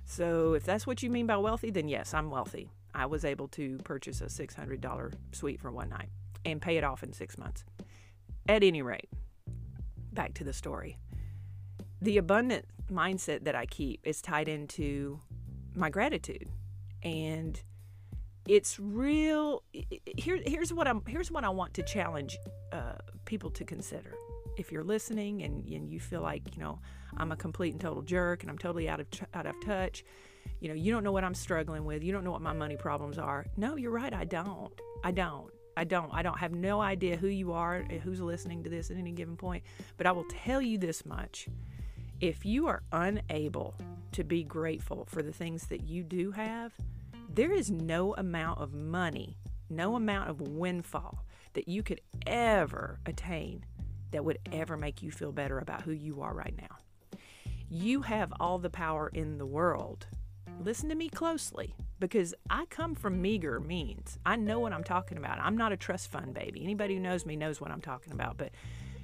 So 0.05 0.53
if 0.53 0.63
that's 0.63 0.85
what 0.85 1.01
you 1.01 1.09
mean 1.09 1.25
by 1.25 1.37
wealthy, 1.37 1.71
then 1.71 1.87
yes, 1.87 2.13
I'm 2.13 2.29
wealthy. 2.29 2.69
I 2.95 3.05
was 3.05 3.25
able 3.25 3.47
to 3.49 3.77
purchase 3.79 4.21
a 4.21 4.25
$600 4.25 5.13
suite 5.33 5.59
for 5.59 5.71
one 5.71 5.89
night 5.89 6.09
and 6.45 6.61
pay 6.61 6.77
it 6.77 6.83
off 6.83 7.03
in 7.03 7.11
six 7.13 7.37
months. 7.37 7.63
At 8.47 8.63
any 8.63 8.81
rate, 8.81 9.09
back 10.13 10.33
to 10.35 10.43
the 10.43 10.53
story. 10.53 10.97
The 12.01 12.17
abundant 12.17 12.65
mindset 12.91 13.43
that 13.45 13.55
I 13.55 13.65
keep 13.65 14.01
is 14.05 14.21
tied 14.21 14.47
into 14.47 15.19
my 15.75 15.89
gratitude. 15.89 16.47
And 17.03 17.61
it's 18.47 18.79
real 18.79 19.63
here 20.17 20.39
here's 20.45 20.71
what 20.71 20.87
I'm 20.87 21.01
here's 21.07 21.31
what 21.31 21.43
I 21.43 21.49
want 21.49 21.73
to 21.75 21.83
challenge 21.83 22.37
uh, 22.71 22.97
people 23.25 23.49
to 23.51 23.63
consider. 23.63 24.13
If 24.57 24.71
you're 24.71 24.83
listening 24.83 25.41
and, 25.43 25.67
and 25.67 25.89
you 25.89 25.99
feel 25.99 26.21
like, 26.21 26.55
you 26.55 26.63
know, 26.63 26.79
I'm 27.17 27.31
a 27.31 27.35
complete 27.35 27.73
and 27.73 27.81
total 27.81 28.03
jerk 28.03 28.43
and 28.43 28.49
I'm 28.49 28.57
totally 28.57 28.87
out 28.87 28.99
of 28.99 29.07
out 29.33 29.45
of 29.45 29.55
touch, 29.65 30.05
you 30.59 30.69
know, 30.69 30.75
you 30.75 30.91
don't 30.91 31.03
know 31.03 31.11
what 31.11 31.23
I'm 31.23 31.33
struggling 31.33 31.85
with. 31.85 32.03
You 32.03 32.11
don't 32.11 32.23
know 32.23 32.31
what 32.31 32.41
my 32.41 32.53
money 32.53 32.77
problems 32.77 33.17
are. 33.17 33.45
No, 33.57 33.75
you're 33.75 33.91
right. 33.91 34.13
I 34.13 34.25
don't. 34.25 34.73
I 35.03 35.11
don't. 35.11 35.51
I 35.77 35.83
don't. 35.83 36.09
I 36.13 36.21
don't 36.21 36.39
have 36.39 36.53
no 36.53 36.81
idea 36.81 37.17
who 37.17 37.27
you 37.27 37.51
are, 37.51 37.85
eh, 37.89 37.99
who's 37.99 38.21
listening 38.21 38.63
to 38.63 38.69
this 38.69 38.89
at 38.89 38.97
any 38.97 39.11
given 39.11 39.35
point. 39.35 39.63
But 39.97 40.07
I 40.07 40.11
will 40.11 40.25
tell 40.29 40.61
you 40.61 40.77
this 40.77 41.05
much. 41.05 41.47
If 42.21 42.45
you 42.45 42.67
are 42.67 42.81
unable 42.91 43.75
to 44.13 44.23
be 44.23 44.43
grateful 44.43 45.05
for 45.09 45.21
the 45.21 45.33
things 45.33 45.67
that 45.67 45.83
you 45.83 46.03
do 46.03 46.31
have, 46.31 46.73
there 47.29 47.51
is 47.51 47.69
no 47.69 48.15
amount 48.15 48.59
of 48.59 48.73
money, 48.73 49.37
no 49.69 49.95
amount 49.95 50.29
of 50.29 50.39
windfall 50.39 51.25
that 51.53 51.67
you 51.67 51.83
could 51.83 51.99
ever 52.25 52.99
attain 53.05 53.65
that 54.11 54.23
would 54.23 54.39
ever 54.53 54.77
make 54.77 55.03
you 55.03 55.11
feel 55.11 55.33
better 55.33 55.59
about 55.59 55.81
who 55.81 55.91
you 55.91 56.21
are 56.21 56.33
right 56.33 56.55
now. 56.57 57.19
You 57.69 58.01
have 58.03 58.31
all 58.39 58.59
the 58.59 58.69
power 58.69 59.11
in 59.13 59.37
the 59.37 59.45
world 59.45 60.07
listen 60.63 60.89
to 60.89 60.95
me 60.95 61.09
closely. 61.09 61.75
because 61.99 62.33
I 62.49 62.65
come 62.65 62.95
from 62.95 63.21
meager 63.21 63.59
means. 63.59 64.19
I 64.25 64.35
know 64.35 64.59
what 64.59 64.73
I'm 64.73 64.83
talking 64.83 65.17
about. 65.17 65.39
I'm 65.39 65.57
not 65.57 65.71
a 65.71 65.77
trust 65.77 66.11
fund 66.11 66.33
baby. 66.33 66.63
Anybody 66.63 66.95
who 66.95 66.99
knows 66.99 67.25
me 67.25 67.35
knows 67.35 67.61
what 67.61 67.71
I'm 67.71 67.81
talking 67.81 68.13
about. 68.13 68.37
But 68.37 68.51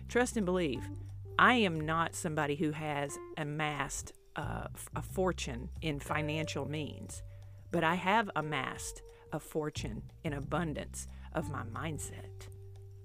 trust 0.10 0.38
and 0.38 0.46
believe, 0.46 0.84
I 1.39 1.53
am 1.53 1.79
not 1.79 2.15
somebody 2.15 2.55
who 2.55 2.72
has 2.72 3.17
amassed 3.38 4.13
uh, 4.36 4.67
a 4.96 5.01
fortune 5.01 5.70
in 5.81 6.00
financial 6.00 6.70
means, 6.70 7.24
but 7.72 7.84
I 7.84 7.96
have 7.96 8.29
amassed 8.36 9.01
a 9.31 9.39
fortune 9.39 10.03
in 10.24 10.34
abundance 10.34 11.08
of 11.34 11.50
my 11.50 11.63
mindset. 11.63 12.48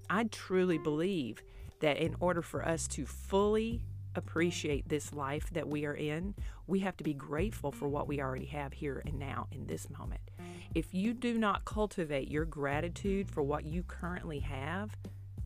I 0.09 0.25
truly 0.25 0.77
believe 0.77 1.41
that 1.79 1.97
in 1.97 2.15
order 2.19 2.41
for 2.41 2.65
us 2.65 2.87
to 2.89 3.05
fully 3.05 3.81
appreciate 4.17 4.89
this 4.89 5.13
life 5.13 5.49
that 5.51 5.67
we 5.67 5.85
are 5.85 5.93
in, 5.93 6.35
we 6.65 6.79
have 6.79 6.97
to 6.97 7.03
be 7.03 7.13
grateful 7.13 7.71
for 7.71 7.87
what 7.87 8.07
we 8.07 8.19
already 8.19 8.45
have 8.47 8.73
here 8.73 9.01
and 9.05 9.17
now 9.17 9.47
in 9.51 9.67
this 9.67 9.89
moment. 9.89 10.21
If 10.75 10.93
you 10.93 11.13
do 11.13 11.37
not 11.37 11.65
cultivate 11.65 12.29
your 12.29 12.45
gratitude 12.45 13.29
for 13.31 13.41
what 13.41 13.65
you 13.65 13.83
currently 13.83 14.39
have, 14.39 14.97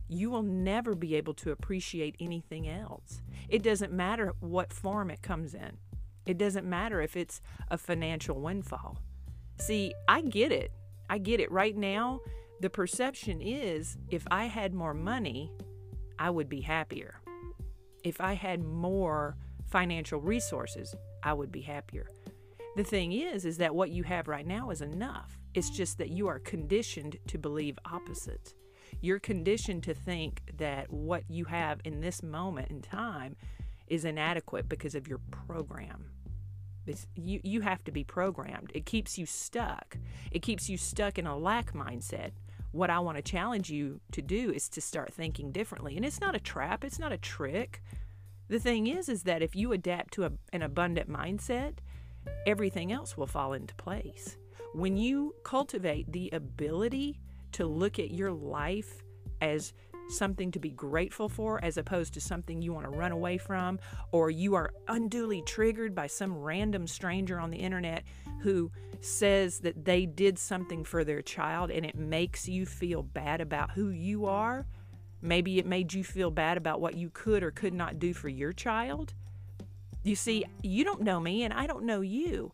you 0.08 0.30
will 0.30 0.42
never 0.42 0.94
be 0.94 1.14
able 1.14 1.34
to 1.34 1.52
appreciate 1.52 2.16
anything 2.20 2.68
else. 2.68 3.22
It 3.48 3.62
doesn't 3.62 3.92
matter 3.92 4.32
what 4.40 4.72
form 4.72 5.10
it 5.10 5.22
comes 5.22 5.54
in, 5.54 5.78
it 6.26 6.38
doesn't 6.38 6.68
matter 6.68 7.00
if 7.00 7.16
it's 7.16 7.40
a 7.68 7.78
financial 7.78 8.40
windfall. 8.40 8.98
See, 9.58 9.94
I 10.08 10.22
get 10.22 10.50
it. 10.50 10.72
I 11.08 11.18
get 11.18 11.40
it. 11.40 11.50
Right 11.50 11.76
now, 11.76 12.20
the 12.60 12.70
perception 12.70 13.40
is 13.40 13.96
if 14.10 14.24
I 14.30 14.46
had 14.46 14.74
more 14.74 14.94
money, 14.94 15.52
I 16.18 16.30
would 16.30 16.48
be 16.48 16.60
happier. 16.60 17.21
If 18.04 18.20
I 18.20 18.34
had 18.34 18.62
more 18.62 19.36
financial 19.66 20.20
resources, 20.20 20.94
I 21.22 21.32
would 21.32 21.52
be 21.52 21.62
happier. 21.62 22.08
The 22.76 22.84
thing 22.84 23.12
is 23.12 23.44
is 23.44 23.58
that 23.58 23.74
what 23.74 23.90
you 23.90 24.02
have 24.02 24.28
right 24.28 24.46
now 24.46 24.70
is 24.70 24.82
enough. 24.82 25.38
It's 25.54 25.70
just 25.70 25.98
that 25.98 26.10
you 26.10 26.26
are 26.28 26.38
conditioned 26.38 27.18
to 27.28 27.38
believe 27.38 27.78
opposite. 27.84 28.54
You're 29.00 29.18
conditioned 29.18 29.82
to 29.84 29.94
think 29.94 30.42
that 30.58 30.90
what 30.90 31.24
you 31.28 31.44
have 31.44 31.80
in 31.84 32.00
this 32.00 32.22
moment 32.22 32.70
in 32.70 32.82
time 32.82 33.36
is 33.86 34.04
inadequate 34.04 34.68
because 34.68 34.94
of 34.94 35.06
your 35.06 35.20
program. 35.30 36.06
It's, 36.86 37.06
you, 37.14 37.40
you 37.44 37.60
have 37.60 37.84
to 37.84 37.92
be 37.92 38.04
programmed. 38.04 38.70
It 38.74 38.86
keeps 38.86 39.18
you 39.18 39.26
stuck. 39.26 39.96
It 40.30 40.42
keeps 40.42 40.68
you 40.68 40.76
stuck 40.76 41.18
in 41.18 41.26
a 41.26 41.36
lack 41.36 41.74
mindset. 41.74 42.30
What 42.72 42.90
I 42.90 42.98
want 43.00 43.18
to 43.18 43.22
challenge 43.22 43.70
you 43.70 44.00
to 44.12 44.22
do 44.22 44.50
is 44.50 44.68
to 44.70 44.80
start 44.80 45.12
thinking 45.12 45.52
differently. 45.52 45.96
And 45.96 46.04
it's 46.04 46.20
not 46.20 46.34
a 46.34 46.40
trap, 46.40 46.84
it's 46.84 46.98
not 46.98 47.12
a 47.12 47.18
trick. 47.18 47.82
The 48.48 48.58
thing 48.58 48.86
is, 48.86 49.08
is 49.08 49.22
that 49.24 49.42
if 49.42 49.54
you 49.54 49.72
adapt 49.72 50.14
to 50.14 50.24
a, 50.24 50.32
an 50.52 50.62
abundant 50.62 51.08
mindset, 51.08 51.74
everything 52.46 52.90
else 52.90 53.16
will 53.16 53.26
fall 53.26 53.52
into 53.52 53.74
place. 53.76 54.36
When 54.74 54.96
you 54.96 55.34
cultivate 55.44 56.10
the 56.12 56.30
ability 56.32 57.20
to 57.52 57.66
look 57.66 57.98
at 57.98 58.10
your 58.10 58.32
life 58.32 59.02
as 59.42 59.74
something 60.12 60.50
to 60.52 60.58
be 60.58 60.70
grateful 60.70 61.28
for 61.28 61.62
as 61.64 61.76
opposed 61.76 62.14
to 62.14 62.20
something 62.20 62.62
you 62.62 62.72
want 62.72 62.84
to 62.84 62.96
run 62.96 63.12
away 63.12 63.38
from, 63.38 63.78
or 64.12 64.30
you 64.30 64.54
are 64.54 64.72
unduly 64.88 65.42
triggered 65.42 65.94
by 65.94 66.06
some 66.06 66.36
random 66.36 66.86
stranger 66.86 67.40
on 67.40 67.50
the 67.50 67.58
internet 67.58 68.04
who 68.40 68.70
says 69.00 69.58
that 69.60 69.84
they 69.84 70.06
did 70.06 70.38
something 70.38 70.84
for 70.84 71.04
their 71.04 71.22
child 71.22 71.70
and 71.70 71.84
it 71.84 71.96
makes 71.96 72.48
you 72.48 72.66
feel 72.66 73.02
bad 73.02 73.40
about 73.40 73.70
who 73.72 73.90
you 73.90 74.26
are. 74.26 74.66
Maybe 75.20 75.58
it 75.58 75.66
made 75.66 75.92
you 75.92 76.04
feel 76.04 76.30
bad 76.30 76.56
about 76.56 76.80
what 76.80 76.94
you 76.94 77.10
could 77.10 77.42
or 77.42 77.50
could 77.50 77.74
not 77.74 77.98
do 77.98 78.12
for 78.12 78.28
your 78.28 78.52
child. 78.52 79.14
You 80.02 80.16
see, 80.16 80.44
you 80.62 80.84
don't 80.84 81.02
know 81.02 81.20
me 81.20 81.44
and 81.44 81.54
I 81.54 81.66
don't 81.66 81.84
know 81.84 82.00
you. 82.00 82.52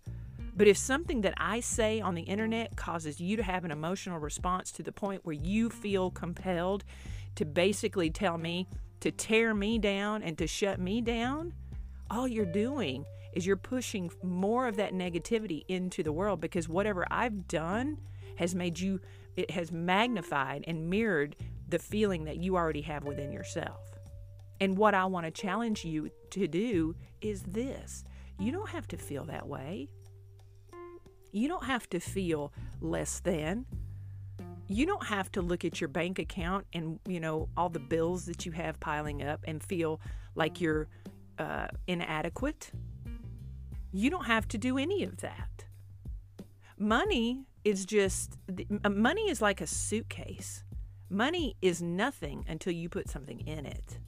But 0.59 0.67
if 0.67 0.77
something 0.77 1.21
that 1.21 1.35
I 1.37 1.61
say 1.61 2.01
on 2.01 2.17
the 2.17 2.23
internet 2.23 2.75
causes 2.77 3.21
you 3.21 3.37
to 3.37 3.45
have 3.45 3.65
an 3.65 3.71
emotional 3.71 4.19
response 4.19 4.73
to 4.73 4.83
the 4.83 4.91
point 4.91 5.25
where 5.25 5.33
you 5.33 5.71
feel 5.71 6.11
compelled 6.11 6.83
to 7.37 7.45
basically 7.45 8.11
tell 8.11 8.39
me 8.39 8.69
to 9.01 9.11
tear 9.11 9.55
me 9.55 9.79
down 9.79 10.23
and 10.23 10.37
to 10.39 10.47
shut 10.47 10.81
me 10.81 11.01
down, 11.01 11.55
all 12.11 12.27
you're 12.27 12.45
doing 12.45 13.05
is 13.33 13.47
you're 13.47 13.57
pushing 13.57 14.11
more 14.23 14.67
of 14.67 14.77
that 14.77 14.93
negativity 14.93 15.65
into 15.69 16.03
the 16.03 16.13
world 16.13 16.41
because 16.41 16.69
whatever 16.69 17.07
I've 17.11 17.47
done 17.47 17.99
has 18.37 18.55
made 18.55 18.79
you, 18.79 19.01
it 19.37 19.51
has 19.51 19.71
magnified 19.71 20.65
and 20.67 20.89
mirrored 20.91 21.37
the 21.69 21.79
feeling 21.79 22.25
that 22.25 22.39
you 22.39 22.57
already 22.57 22.81
have 22.83 23.05
within 23.05 23.31
yourself. 23.31 23.81
And 24.61 24.77
what 24.77 24.95
I 24.95 25.05
want 25.05 25.27
to 25.27 25.31
challenge 25.31 25.85
you 25.85 26.11
to 26.31 26.49
do 26.49 26.97
is 27.21 27.43
this 27.43 28.05
you 28.39 28.53
don't 28.53 28.71
have 28.71 28.89
to 28.89 28.97
feel 28.97 29.25
that 29.25 29.47
way. 29.47 29.89
You 31.33 31.49
don't 31.49 31.65
have 31.65 31.89
to 31.91 32.01
feel 32.01 32.53
less 32.81 33.21
than 33.21 33.67
you 34.69 34.85
don't 34.85 35.07
have 35.07 35.33
to 35.33 35.43
look 35.43 35.65
at 35.65 35.81
your 35.81 35.89
bank 35.89 36.19
account 36.19 36.67
and 36.75 37.01
you 37.07 37.19
know 37.19 37.49
all 37.57 37.71
the 37.71 37.79
bills 37.79 38.27
that 38.27 38.45
you 38.45 38.53
have 38.53 38.79
piling 38.79 39.23
up 39.23 39.41
and 39.45 39.63
feel 39.63 40.01
like 40.35 40.61
you're 40.61 40.89
uh, 41.39 41.69
inadequate. 41.87 42.71
You 43.93 44.11
don't 44.11 44.27
have 44.27 44.47
to 44.49 44.59
do 44.59 44.77
any 44.77 45.03
of 45.03 45.19
that. 45.19 45.65
Money 46.77 47.47
is 47.65 47.87
just 47.87 48.39
uh, 48.85 48.91
money 48.91 49.31
is 49.31 49.41
like 49.41 49.61
a 49.61 49.67
suitcase. 49.67 50.65
Money 51.11 51.57
is 51.63 51.81
nothing 51.81 52.45
until 52.47 52.75
you 52.75 52.91
put 52.91 53.09
something 53.09 53.41
in 53.41 53.65
it. 53.65 53.99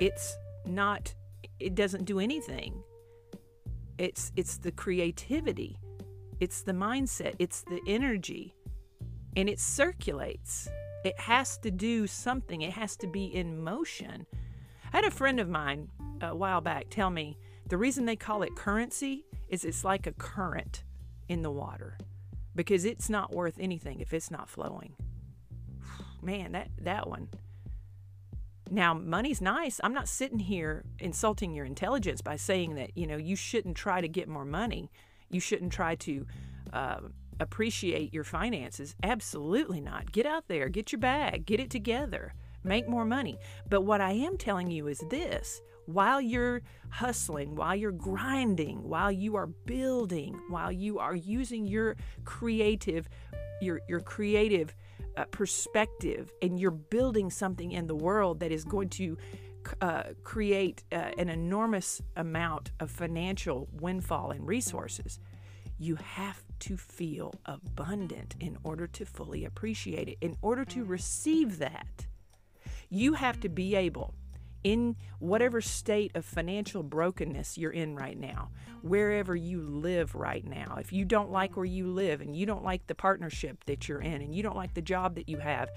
It's 0.00 0.36
not 0.66 1.14
it 1.60 1.76
doesn't 1.76 2.04
do 2.04 2.18
anything. 2.18 2.82
It's 3.96 4.32
it's 4.34 4.58
the 4.58 4.72
creativity. 4.72 5.78
It's 6.40 6.62
the 6.62 6.72
mindset. 6.72 7.36
It's 7.38 7.62
the 7.62 7.80
energy 7.86 8.56
and 9.36 9.48
it 9.48 9.60
circulates. 9.60 10.68
It 11.04 11.18
has 11.18 11.58
to 11.58 11.70
do 11.70 12.06
something, 12.06 12.62
it 12.62 12.72
has 12.72 12.96
to 12.96 13.06
be 13.06 13.24
in 13.24 13.62
motion. 13.62 14.26
I 14.92 14.98
had 14.98 15.04
a 15.04 15.10
friend 15.10 15.40
of 15.40 15.48
mine 15.48 15.88
a 16.20 16.34
while 16.34 16.60
back 16.60 16.86
tell 16.90 17.10
me 17.10 17.38
the 17.68 17.78
reason 17.78 18.04
they 18.04 18.16
call 18.16 18.42
it 18.42 18.54
currency 18.54 19.24
is 19.48 19.64
it's 19.64 19.84
like 19.84 20.06
a 20.06 20.12
current 20.12 20.84
in 21.28 21.42
the 21.42 21.50
water 21.50 21.96
because 22.54 22.84
it's 22.84 23.08
not 23.08 23.32
worth 23.32 23.56
anything 23.58 24.00
if 24.00 24.12
it's 24.12 24.30
not 24.30 24.48
flowing. 24.48 24.94
Man, 26.22 26.52
that, 26.52 26.68
that 26.82 27.08
one. 27.08 27.28
Now, 28.70 28.94
money's 28.94 29.40
nice. 29.40 29.80
I'm 29.84 29.92
not 29.92 30.08
sitting 30.08 30.38
here 30.38 30.84
insulting 30.98 31.54
your 31.54 31.66
intelligence 31.66 32.22
by 32.22 32.36
saying 32.36 32.74
that, 32.76 32.96
you 32.96 33.06
know, 33.06 33.16
you 33.16 33.36
shouldn't 33.36 33.76
try 33.76 34.00
to 34.00 34.08
get 34.08 34.28
more 34.28 34.44
money. 34.44 34.90
You 35.30 35.40
shouldn't 35.40 35.72
try 35.72 35.94
to 35.96 36.26
uh, 36.72 37.00
appreciate 37.42 38.14
your 38.14 38.24
finances. 38.24 38.94
Absolutely 39.02 39.80
not. 39.80 40.12
Get 40.12 40.26
out 40.26 40.48
there, 40.48 40.68
get 40.68 40.92
your 40.92 41.00
bag, 41.00 41.46
get 41.46 41.60
it 41.60 41.70
together, 41.70 42.34
make 42.64 42.88
more 42.88 43.04
money. 43.04 43.38
But 43.68 43.82
what 43.82 44.00
I 44.00 44.12
am 44.12 44.38
telling 44.38 44.70
you 44.70 44.88
is 44.88 45.02
this 45.10 45.60
while 45.86 46.20
you're 46.20 46.62
hustling, 46.90 47.56
while 47.56 47.74
you're 47.74 47.90
grinding, 47.90 48.88
while 48.88 49.10
you 49.10 49.34
are 49.36 49.46
building, 49.46 50.40
while 50.48 50.70
you 50.70 50.98
are 50.98 51.16
using 51.16 51.66
your 51.66 51.96
creative 52.24 53.08
your 53.60 53.80
your 53.88 54.00
creative 54.00 54.74
uh, 55.16 55.24
perspective 55.26 56.32
and 56.42 56.58
you're 56.58 56.70
building 56.70 57.30
something 57.30 57.72
in 57.72 57.86
the 57.86 57.94
world 57.94 58.40
that 58.40 58.50
is 58.50 58.64
going 58.64 58.88
to 58.88 59.16
uh, 59.80 60.02
create 60.24 60.82
uh, 60.92 61.10
an 61.18 61.28
enormous 61.28 62.02
amount 62.16 62.72
of 62.80 62.90
financial 62.90 63.68
windfall 63.80 64.30
and 64.30 64.46
resources, 64.46 65.20
you 65.78 65.96
have 65.96 66.42
to 66.60 66.76
feel 66.76 67.34
abundant 67.46 68.36
in 68.40 68.56
order 68.62 68.86
to 68.86 69.04
fully 69.04 69.44
appreciate 69.44 70.08
it. 70.08 70.18
In 70.20 70.36
order 70.42 70.64
to 70.66 70.84
receive 70.84 71.58
that, 71.58 72.06
you 72.88 73.14
have 73.14 73.40
to 73.40 73.48
be 73.48 73.74
able, 73.74 74.14
in 74.62 74.94
whatever 75.18 75.60
state 75.60 76.12
of 76.14 76.24
financial 76.24 76.82
brokenness 76.84 77.58
you're 77.58 77.72
in 77.72 77.96
right 77.96 78.18
now, 78.18 78.50
wherever 78.82 79.34
you 79.34 79.60
live 79.60 80.14
right 80.14 80.44
now, 80.44 80.76
if 80.78 80.92
you 80.92 81.04
don't 81.04 81.32
like 81.32 81.56
where 81.56 81.64
you 81.64 81.88
live 81.88 82.20
and 82.20 82.36
you 82.36 82.46
don't 82.46 82.62
like 82.62 82.86
the 82.86 82.94
partnership 82.94 83.64
that 83.64 83.88
you're 83.88 84.00
in 84.00 84.22
and 84.22 84.34
you 84.34 84.42
don't 84.42 84.56
like 84.56 84.74
the 84.74 84.82
job 84.82 85.16
that 85.16 85.28
you 85.28 85.38
have 85.38 85.68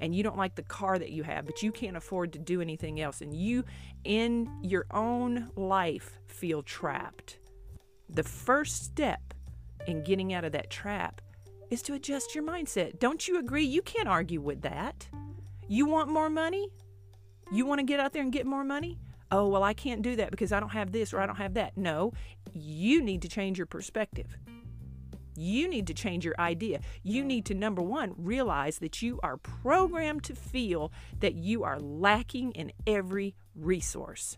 and 0.00 0.14
you 0.14 0.24
don't 0.24 0.36
like 0.36 0.56
the 0.56 0.62
car 0.62 0.98
that 0.98 1.10
you 1.10 1.22
have, 1.22 1.46
but 1.46 1.62
you 1.62 1.70
can't 1.70 1.96
afford 1.96 2.32
to 2.32 2.38
do 2.40 2.60
anything 2.60 3.00
else, 3.00 3.20
and 3.20 3.32
you 3.32 3.64
in 4.02 4.50
your 4.62 4.86
own 4.90 5.50
life 5.54 6.18
feel 6.26 6.62
trapped, 6.62 7.38
the 8.08 8.24
first 8.24 8.82
step 8.82 9.34
in 9.86 10.02
getting 10.02 10.32
out 10.32 10.44
of 10.44 10.52
that 10.52 10.70
trap 10.70 11.20
is 11.70 11.82
to 11.82 11.94
adjust 11.94 12.34
your 12.34 12.44
mindset. 12.44 12.98
Don't 12.98 13.26
you 13.26 13.38
agree? 13.38 13.64
You 13.64 13.82
can't 13.82 14.08
argue 14.08 14.40
with 14.40 14.62
that. 14.62 15.08
You 15.68 15.86
want 15.86 16.10
more 16.10 16.28
money? 16.28 16.68
You 17.50 17.66
want 17.66 17.80
to 17.80 17.84
get 17.84 18.00
out 18.00 18.12
there 18.12 18.22
and 18.22 18.32
get 18.32 18.46
more 18.46 18.64
money? 18.64 18.98
Oh, 19.30 19.48
well, 19.48 19.62
I 19.62 19.72
can't 19.72 20.02
do 20.02 20.16
that 20.16 20.30
because 20.30 20.52
I 20.52 20.60
don't 20.60 20.70
have 20.70 20.92
this 20.92 21.14
or 21.14 21.20
I 21.20 21.26
don't 21.26 21.36
have 21.36 21.54
that. 21.54 21.76
No, 21.76 22.12
you 22.52 23.02
need 23.02 23.22
to 23.22 23.28
change 23.28 23.56
your 23.56 23.66
perspective. 23.66 24.36
You 25.34 25.68
need 25.68 25.86
to 25.86 25.94
change 25.94 26.26
your 26.26 26.34
idea. 26.38 26.80
You 27.02 27.24
need 27.24 27.46
to, 27.46 27.54
number 27.54 27.80
one, 27.80 28.12
realize 28.18 28.78
that 28.80 29.00
you 29.00 29.18
are 29.22 29.38
programmed 29.38 30.24
to 30.24 30.34
feel 30.34 30.92
that 31.20 31.34
you 31.34 31.64
are 31.64 31.80
lacking 31.80 32.52
in 32.52 32.72
every 32.86 33.34
resource. 33.54 34.36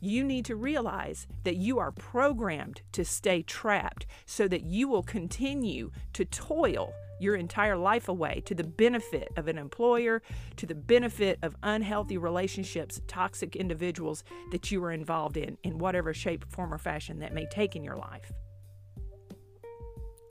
You 0.00 0.24
need 0.24 0.44
to 0.46 0.56
realize 0.56 1.26
that 1.44 1.56
you 1.56 1.78
are 1.78 1.90
programmed 1.90 2.82
to 2.92 3.04
stay 3.04 3.42
trapped 3.42 4.06
so 4.26 4.46
that 4.48 4.62
you 4.62 4.88
will 4.88 5.02
continue 5.02 5.90
to 6.12 6.24
toil 6.24 6.92
your 7.18 7.34
entire 7.34 7.76
life 7.76 8.08
away 8.08 8.42
to 8.44 8.54
the 8.54 8.64
benefit 8.64 9.28
of 9.36 9.48
an 9.48 9.56
employer, 9.56 10.22
to 10.56 10.66
the 10.66 10.74
benefit 10.74 11.38
of 11.42 11.56
unhealthy 11.62 12.18
relationships, 12.18 13.00
toxic 13.06 13.56
individuals 13.56 14.22
that 14.52 14.70
you 14.70 14.84
are 14.84 14.92
involved 14.92 15.36
in, 15.36 15.56
in 15.62 15.78
whatever 15.78 16.12
shape, 16.12 16.44
form, 16.50 16.74
or 16.74 16.78
fashion 16.78 17.20
that 17.20 17.32
may 17.32 17.46
take 17.46 17.74
in 17.74 17.82
your 17.82 17.96
life. 17.96 18.30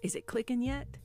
Is 0.04 0.16
it 0.16 0.28
clicking 0.28 0.62
yet? 0.62 0.98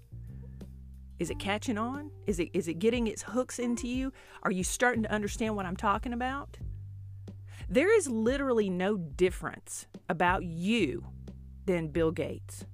Is 1.18 1.30
it 1.30 1.38
catching 1.38 1.78
on? 1.78 2.10
Is 2.26 2.40
it 2.40 2.50
is 2.54 2.68
it 2.68 2.78
getting 2.78 3.06
its 3.06 3.22
hooks 3.22 3.58
into 3.58 3.86
you? 3.86 4.12
Are 4.42 4.50
you 4.50 4.64
starting 4.64 5.02
to 5.02 5.12
understand 5.12 5.56
what 5.56 5.66
I'm 5.66 5.76
talking 5.76 6.12
about? 6.12 6.58
There 7.70 7.96
is 7.96 8.08
literally 8.08 8.68
no 8.68 8.96
difference 8.96 9.86
about 10.08 10.42
you 10.42 11.06
than 11.66 11.86
Bill 11.88 12.10
Gates. 12.10 12.66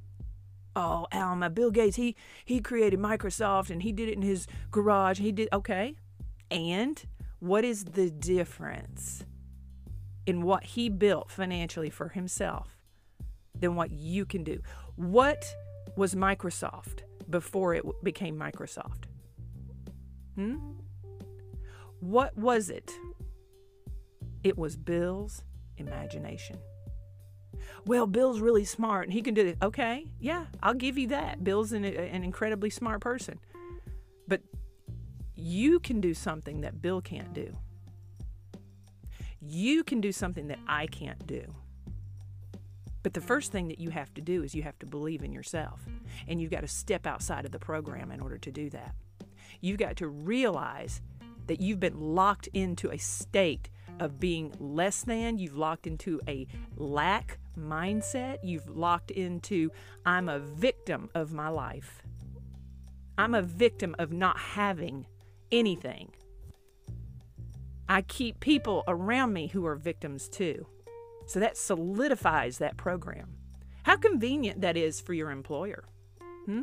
Oh, 0.74 1.06
Alma, 1.12 1.50
Bill 1.50 1.70
Gates, 1.70 1.96
he 1.96 2.16
he 2.46 2.60
created 2.60 2.98
Microsoft 2.98 3.68
and 3.68 3.82
he 3.82 3.92
did 3.92 4.08
it 4.08 4.14
in 4.14 4.22
his 4.22 4.46
garage. 4.70 5.18
He 5.18 5.32
did 5.32 5.50
okay. 5.52 5.96
And 6.50 7.04
what 7.40 7.62
is 7.62 7.84
the 7.84 8.10
difference 8.10 9.26
in 10.24 10.40
what 10.40 10.64
he 10.64 10.88
built 10.88 11.30
financially 11.30 11.90
for 11.90 12.08
himself 12.08 12.78
than 13.54 13.76
what 13.76 13.90
you 13.90 14.24
can 14.24 14.44
do? 14.44 14.62
What 14.96 15.44
was 15.94 16.14
Microsoft 16.14 17.00
before 17.28 17.74
it 17.74 17.84
became 18.02 18.38
Microsoft? 18.38 19.04
Hmm? 20.36 20.56
What 22.00 22.34
was 22.38 22.70
it 22.70 22.92
it 24.46 24.56
was 24.56 24.76
Bill's 24.76 25.42
imagination. 25.76 26.56
Well, 27.84 28.06
Bill's 28.06 28.38
really 28.38 28.64
smart 28.64 29.04
and 29.04 29.12
he 29.12 29.20
can 29.20 29.34
do 29.34 29.44
it. 29.44 29.58
Okay, 29.60 30.06
yeah, 30.20 30.46
I'll 30.62 30.74
give 30.74 30.96
you 30.96 31.08
that. 31.08 31.42
Bill's 31.42 31.72
an, 31.72 31.84
an 31.84 32.22
incredibly 32.22 32.70
smart 32.70 33.00
person. 33.00 33.40
But 34.28 34.42
you 35.34 35.80
can 35.80 36.00
do 36.00 36.14
something 36.14 36.60
that 36.60 36.80
Bill 36.80 37.00
can't 37.00 37.34
do. 37.34 37.56
You 39.40 39.82
can 39.82 40.00
do 40.00 40.12
something 40.12 40.46
that 40.46 40.60
I 40.68 40.86
can't 40.86 41.26
do. 41.26 41.52
But 43.02 43.14
the 43.14 43.20
first 43.20 43.50
thing 43.50 43.66
that 43.68 43.80
you 43.80 43.90
have 43.90 44.14
to 44.14 44.20
do 44.20 44.44
is 44.44 44.54
you 44.54 44.62
have 44.62 44.78
to 44.78 44.86
believe 44.86 45.22
in 45.22 45.32
yourself. 45.32 45.80
And 46.28 46.40
you've 46.40 46.50
got 46.52 46.60
to 46.60 46.68
step 46.68 47.04
outside 47.04 47.44
of 47.44 47.50
the 47.50 47.58
program 47.58 48.12
in 48.12 48.20
order 48.20 48.38
to 48.38 48.52
do 48.52 48.70
that. 48.70 48.94
You've 49.60 49.78
got 49.78 49.96
to 49.96 50.08
realize 50.08 51.02
that 51.46 51.60
you've 51.60 51.80
been 51.80 52.00
locked 52.00 52.48
into 52.52 52.90
a 52.90 52.98
state 52.98 53.70
of 54.00 54.20
being 54.20 54.52
less 54.58 55.02
than. 55.02 55.38
You've 55.38 55.56
locked 55.56 55.86
into 55.86 56.20
a 56.28 56.46
lack 56.76 57.38
mindset. 57.58 58.38
You've 58.42 58.68
locked 58.68 59.10
into, 59.10 59.70
I'm 60.04 60.28
a 60.28 60.38
victim 60.38 61.10
of 61.14 61.32
my 61.32 61.48
life. 61.48 62.02
I'm 63.18 63.34
a 63.34 63.42
victim 63.42 63.96
of 63.98 64.12
not 64.12 64.38
having 64.38 65.06
anything. 65.50 66.12
I 67.88 68.02
keep 68.02 68.40
people 68.40 68.84
around 68.88 69.32
me 69.32 69.46
who 69.46 69.64
are 69.66 69.76
victims 69.76 70.28
too. 70.28 70.66
So 71.26 71.40
that 71.40 71.56
solidifies 71.56 72.58
that 72.58 72.76
program. 72.76 73.36
How 73.84 73.96
convenient 73.96 74.60
that 74.60 74.76
is 74.76 75.00
for 75.00 75.12
your 75.12 75.30
employer. 75.30 75.84
Hmm? 76.44 76.62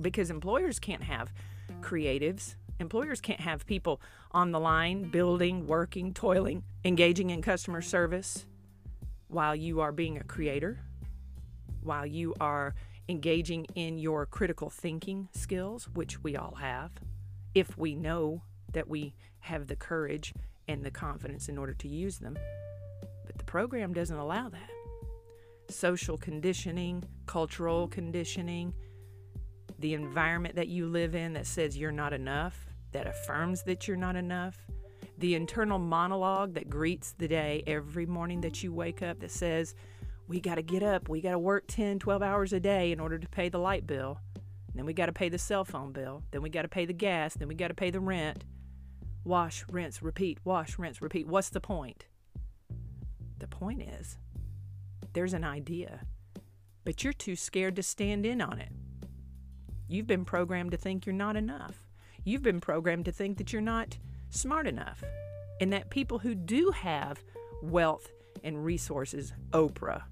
Because 0.00 0.30
employers 0.30 0.78
can't 0.78 1.02
have 1.02 1.32
creatives, 1.80 2.54
Employers 2.80 3.20
can't 3.20 3.40
have 3.40 3.66
people 3.66 4.00
on 4.30 4.52
the 4.52 4.60
line, 4.60 5.10
building, 5.10 5.66
working, 5.66 6.14
toiling, 6.14 6.62
engaging 6.84 7.30
in 7.30 7.42
customer 7.42 7.82
service 7.82 8.46
while 9.26 9.54
you 9.54 9.80
are 9.80 9.92
being 9.92 10.16
a 10.16 10.24
creator, 10.24 10.78
while 11.82 12.06
you 12.06 12.34
are 12.40 12.74
engaging 13.08 13.64
in 13.74 13.98
your 13.98 14.26
critical 14.26 14.70
thinking 14.70 15.28
skills, 15.32 15.88
which 15.94 16.22
we 16.22 16.36
all 16.36 16.54
have, 16.56 16.92
if 17.54 17.76
we 17.76 17.96
know 17.96 18.42
that 18.72 18.88
we 18.88 19.14
have 19.40 19.66
the 19.66 19.76
courage 19.76 20.32
and 20.68 20.84
the 20.84 20.90
confidence 20.90 21.48
in 21.48 21.58
order 21.58 21.74
to 21.74 21.88
use 21.88 22.18
them. 22.18 22.38
But 23.26 23.38
the 23.38 23.44
program 23.44 23.92
doesn't 23.92 24.16
allow 24.16 24.50
that. 24.50 24.70
Social 25.68 26.16
conditioning, 26.16 27.02
cultural 27.26 27.88
conditioning, 27.88 28.72
the 29.78 29.94
environment 29.94 30.56
that 30.56 30.68
you 30.68 30.86
live 30.86 31.14
in 31.14 31.32
that 31.34 31.46
says 31.46 31.76
you're 31.76 31.92
not 31.92 32.12
enough, 32.12 32.67
that 32.92 33.06
affirms 33.06 33.62
that 33.64 33.86
you're 33.86 33.96
not 33.96 34.16
enough, 34.16 34.56
the 35.18 35.34
internal 35.34 35.78
monologue 35.78 36.54
that 36.54 36.70
greets 36.70 37.12
the 37.18 37.28
day 37.28 37.62
every 37.66 38.06
morning 38.06 38.40
that 38.40 38.62
you 38.62 38.72
wake 38.72 39.02
up 39.02 39.20
that 39.20 39.30
says, 39.30 39.74
we 40.28 40.40
got 40.40 40.56
to 40.56 40.62
get 40.62 40.82
up, 40.82 41.08
we 41.08 41.20
got 41.20 41.32
to 41.32 41.38
work 41.38 41.64
10, 41.68 41.98
12 41.98 42.22
hours 42.22 42.52
a 42.52 42.60
day 42.60 42.92
in 42.92 43.00
order 43.00 43.18
to 43.18 43.28
pay 43.28 43.48
the 43.48 43.58
light 43.58 43.86
bill. 43.86 44.20
Then 44.74 44.86
we 44.86 44.92
got 44.92 45.06
to 45.06 45.12
pay 45.12 45.28
the 45.28 45.38
cell 45.38 45.64
phone 45.64 45.92
bill. 45.92 46.22
Then 46.30 46.42
we 46.42 46.50
got 46.50 46.62
to 46.62 46.68
pay 46.68 46.84
the 46.84 46.92
gas. 46.92 47.34
Then 47.34 47.48
we 47.48 47.54
got 47.54 47.68
to 47.68 47.74
pay 47.74 47.90
the 47.90 48.00
rent. 48.00 48.44
Wash, 49.24 49.64
rinse, 49.70 50.02
repeat, 50.02 50.38
wash, 50.44 50.78
rinse, 50.78 51.02
repeat. 51.02 51.26
What's 51.26 51.50
the 51.50 51.60
point? 51.60 52.06
The 53.38 53.48
point 53.48 53.82
is, 53.82 54.18
there's 55.14 55.34
an 55.34 55.44
idea, 55.44 56.00
but 56.84 57.02
you're 57.02 57.12
too 57.12 57.34
scared 57.34 57.76
to 57.76 57.82
stand 57.82 58.24
in 58.24 58.40
on 58.40 58.58
it. 58.60 58.70
You've 59.88 60.06
been 60.06 60.24
programmed 60.24 60.70
to 60.72 60.76
think 60.76 61.06
you're 61.06 61.14
not 61.14 61.36
enough. 61.36 61.87
You've 62.28 62.42
been 62.42 62.60
programmed 62.60 63.06
to 63.06 63.12
think 63.12 63.38
that 63.38 63.54
you're 63.54 63.62
not 63.62 63.96
smart 64.28 64.66
enough 64.66 65.02
and 65.62 65.72
that 65.72 65.88
people 65.88 66.18
who 66.18 66.34
do 66.34 66.70
have 66.72 67.24
wealth 67.62 68.12
and 68.44 68.62
resources, 68.62 69.32
Oprah, 69.52 70.02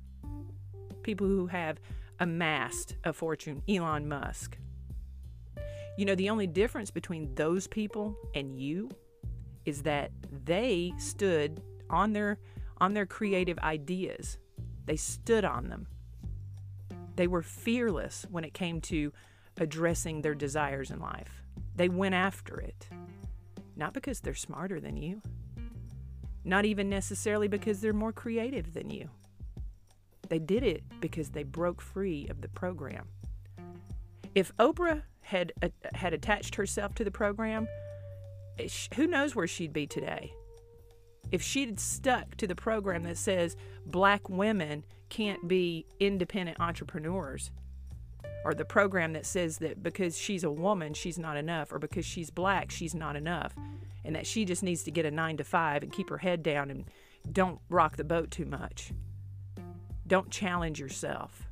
people 1.02 1.26
who 1.26 1.48
have 1.48 1.78
amassed 2.18 2.96
a 3.04 3.12
fortune, 3.12 3.60
Elon 3.68 4.08
Musk, 4.08 4.56
you 5.98 6.06
know, 6.06 6.14
the 6.14 6.30
only 6.30 6.46
difference 6.46 6.90
between 6.90 7.34
those 7.34 7.66
people 7.66 8.16
and 8.34 8.58
you 8.58 8.88
is 9.66 9.82
that 9.82 10.10
they 10.46 10.94
stood 10.96 11.60
on 11.90 12.14
their 12.14 12.38
on 12.78 12.94
their 12.94 13.04
creative 13.04 13.58
ideas. 13.58 14.38
They 14.86 14.96
stood 14.96 15.44
on 15.44 15.68
them. 15.68 15.86
They 17.16 17.26
were 17.26 17.42
fearless 17.42 18.24
when 18.30 18.44
it 18.44 18.54
came 18.54 18.80
to 18.82 19.12
addressing 19.58 20.22
their 20.22 20.34
desires 20.34 20.90
in 20.90 20.98
life. 20.98 21.42
They 21.76 21.88
went 21.88 22.14
after 22.14 22.58
it. 22.58 22.88
Not 23.76 23.92
because 23.92 24.20
they're 24.20 24.34
smarter 24.34 24.80
than 24.80 24.96
you, 24.96 25.20
not 26.44 26.64
even 26.64 26.88
necessarily 26.88 27.48
because 27.48 27.80
they're 27.80 27.92
more 27.92 28.12
creative 28.12 28.72
than 28.72 28.88
you. 28.88 29.10
They 30.28 30.38
did 30.38 30.62
it 30.62 30.82
because 31.00 31.30
they 31.30 31.42
broke 31.42 31.82
free 31.82 32.26
of 32.28 32.40
the 32.40 32.48
program. 32.48 33.08
If 34.34 34.56
Oprah 34.56 35.02
had 35.20 35.52
uh, 35.62 35.68
had 35.92 36.14
attached 36.14 36.54
herself 36.54 36.94
to 36.94 37.04
the 37.04 37.10
program, 37.10 37.68
eh, 38.58 38.68
who 38.94 39.06
knows 39.06 39.34
where 39.34 39.46
she'd 39.46 39.72
be 39.72 39.86
today? 39.86 40.32
If 41.32 41.42
she'd 41.42 41.80
stuck 41.80 42.36
to 42.36 42.46
the 42.46 42.54
program 42.54 43.02
that 43.02 43.18
says 43.18 43.56
black 43.84 44.28
women 44.28 44.84
can't 45.08 45.48
be 45.48 45.86
independent 45.98 46.60
entrepreneurs, 46.60 47.50
or 48.46 48.54
the 48.54 48.64
program 48.64 49.12
that 49.14 49.26
says 49.26 49.58
that 49.58 49.82
because 49.82 50.16
she's 50.16 50.44
a 50.44 50.50
woman, 50.50 50.94
she's 50.94 51.18
not 51.18 51.36
enough, 51.36 51.72
or 51.72 51.80
because 51.80 52.06
she's 52.06 52.30
black, 52.30 52.70
she's 52.70 52.94
not 52.94 53.16
enough, 53.16 53.52
and 54.04 54.14
that 54.14 54.24
she 54.24 54.44
just 54.44 54.62
needs 54.62 54.84
to 54.84 54.92
get 54.92 55.04
a 55.04 55.10
nine 55.10 55.36
to 55.36 55.42
five 55.42 55.82
and 55.82 55.92
keep 55.92 56.08
her 56.08 56.18
head 56.18 56.44
down 56.44 56.70
and 56.70 56.84
don't 57.32 57.58
rock 57.68 57.96
the 57.96 58.04
boat 58.04 58.30
too 58.30 58.44
much. 58.44 58.92
Don't 60.06 60.30
challenge 60.30 60.78
yourself. 60.78 61.48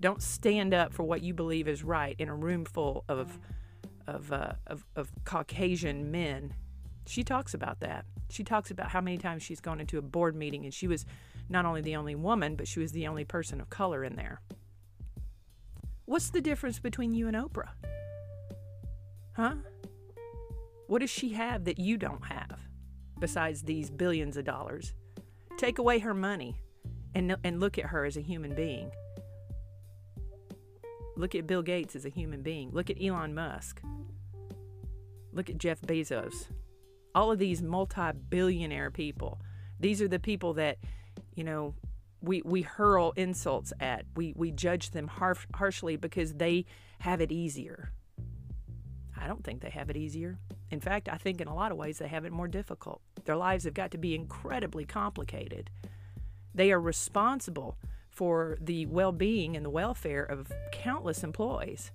Don't 0.00 0.22
stand 0.22 0.72
up 0.72 0.92
for 0.92 1.02
what 1.02 1.22
you 1.22 1.34
believe 1.34 1.66
is 1.66 1.82
right 1.82 2.14
in 2.20 2.28
a 2.28 2.34
room 2.36 2.64
full 2.64 3.04
of, 3.08 3.36
of, 4.06 4.32
uh, 4.32 4.52
of, 4.68 4.86
of 4.94 5.10
Caucasian 5.24 6.12
men. 6.12 6.54
She 7.08 7.24
talks 7.24 7.52
about 7.52 7.80
that. 7.80 8.04
She 8.30 8.44
talks 8.44 8.70
about 8.70 8.90
how 8.90 9.00
many 9.00 9.18
times 9.18 9.42
she's 9.42 9.60
gone 9.60 9.80
into 9.80 9.98
a 9.98 10.02
board 10.02 10.36
meeting 10.36 10.62
and 10.62 10.72
she 10.72 10.86
was 10.86 11.04
not 11.48 11.66
only 11.66 11.80
the 11.80 11.96
only 11.96 12.14
woman, 12.14 12.54
but 12.54 12.68
she 12.68 12.78
was 12.78 12.92
the 12.92 13.08
only 13.08 13.24
person 13.24 13.60
of 13.60 13.70
color 13.70 14.04
in 14.04 14.14
there. 14.14 14.40
What's 16.16 16.30
the 16.30 16.40
difference 16.40 16.78
between 16.78 17.12
you 17.12 17.28
and 17.28 17.36
Oprah? 17.36 17.68
Huh? 19.34 19.56
What 20.86 21.00
does 21.00 21.10
she 21.10 21.34
have 21.34 21.66
that 21.66 21.78
you 21.78 21.98
don't 21.98 22.24
have 22.24 22.58
besides 23.18 23.60
these 23.60 23.90
billions 23.90 24.38
of 24.38 24.46
dollars? 24.46 24.94
Take 25.58 25.76
away 25.76 25.98
her 25.98 26.14
money 26.14 26.56
and, 27.14 27.36
and 27.44 27.60
look 27.60 27.76
at 27.76 27.84
her 27.84 28.06
as 28.06 28.16
a 28.16 28.22
human 28.22 28.54
being. 28.54 28.90
Look 31.18 31.34
at 31.34 31.46
Bill 31.46 31.60
Gates 31.60 31.94
as 31.94 32.06
a 32.06 32.08
human 32.08 32.40
being. 32.40 32.70
Look 32.70 32.88
at 32.88 32.96
Elon 32.98 33.34
Musk. 33.34 33.82
Look 35.34 35.50
at 35.50 35.58
Jeff 35.58 35.82
Bezos. 35.82 36.46
All 37.14 37.30
of 37.30 37.38
these 37.38 37.60
multi 37.60 38.12
billionaire 38.30 38.90
people. 38.90 39.38
These 39.78 40.00
are 40.00 40.08
the 40.08 40.18
people 40.18 40.54
that, 40.54 40.78
you 41.34 41.44
know, 41.44 41.74
we, 42.20 42.42
we 42.44 42.62
hurl 42.62 43.12
insults 43.16 43.72
at. 43.80 44.04
We, 44.14 44.32
we 44.36 44.50
judge 44.50 44.90
them 44.90 45.06
harsh, 45.08 45.46
harshly 45.54 45.96
because 45.96 46.34
they 46.34 46.64
have 47.00 47.20
it 47.20 47.30
easier. 47.30 47.90
I 49.18 49.26
don't 49.26 49.44
think 49.44 49.62
they 49.62 49.70
have 49.70 49.90
it 49.90 49.96
easier. 49.96 50.38
In 50.70 50.80
fact, 50.80 51.08
I 51.10 51.16
think 51.16 51.40
in 51.40 51.48
a 51.48 51.54
lot 51.54 51.72
of 51.72 51.78
ways 51.78 51.98
they 51.98 52.08
have 52.08 52.24
it 52.24 52.32
more 52.32 52.48
difficult. 52.48 53.00
Their 53.24 53.36
lives 53.36 53.64
have 53.64 53.74
got 53.74 53.90
to 53.92 53.98
be 53.98 54.14
incredibly 54.14 54.84
complicated. 54.84 55.70
They 56.54 56.72
are 56.72 56.80
responsible 56.80 57.76
for 58.10 58.56
the 58.60 58.86
well 58.86 59.12
being 59.12 59.56
and 59.56 59.64
the 59.64 59.70
welfare 59.70 60.24
of 60.24 60.50
countless 60.72 61.22
employees. 61.22 61.92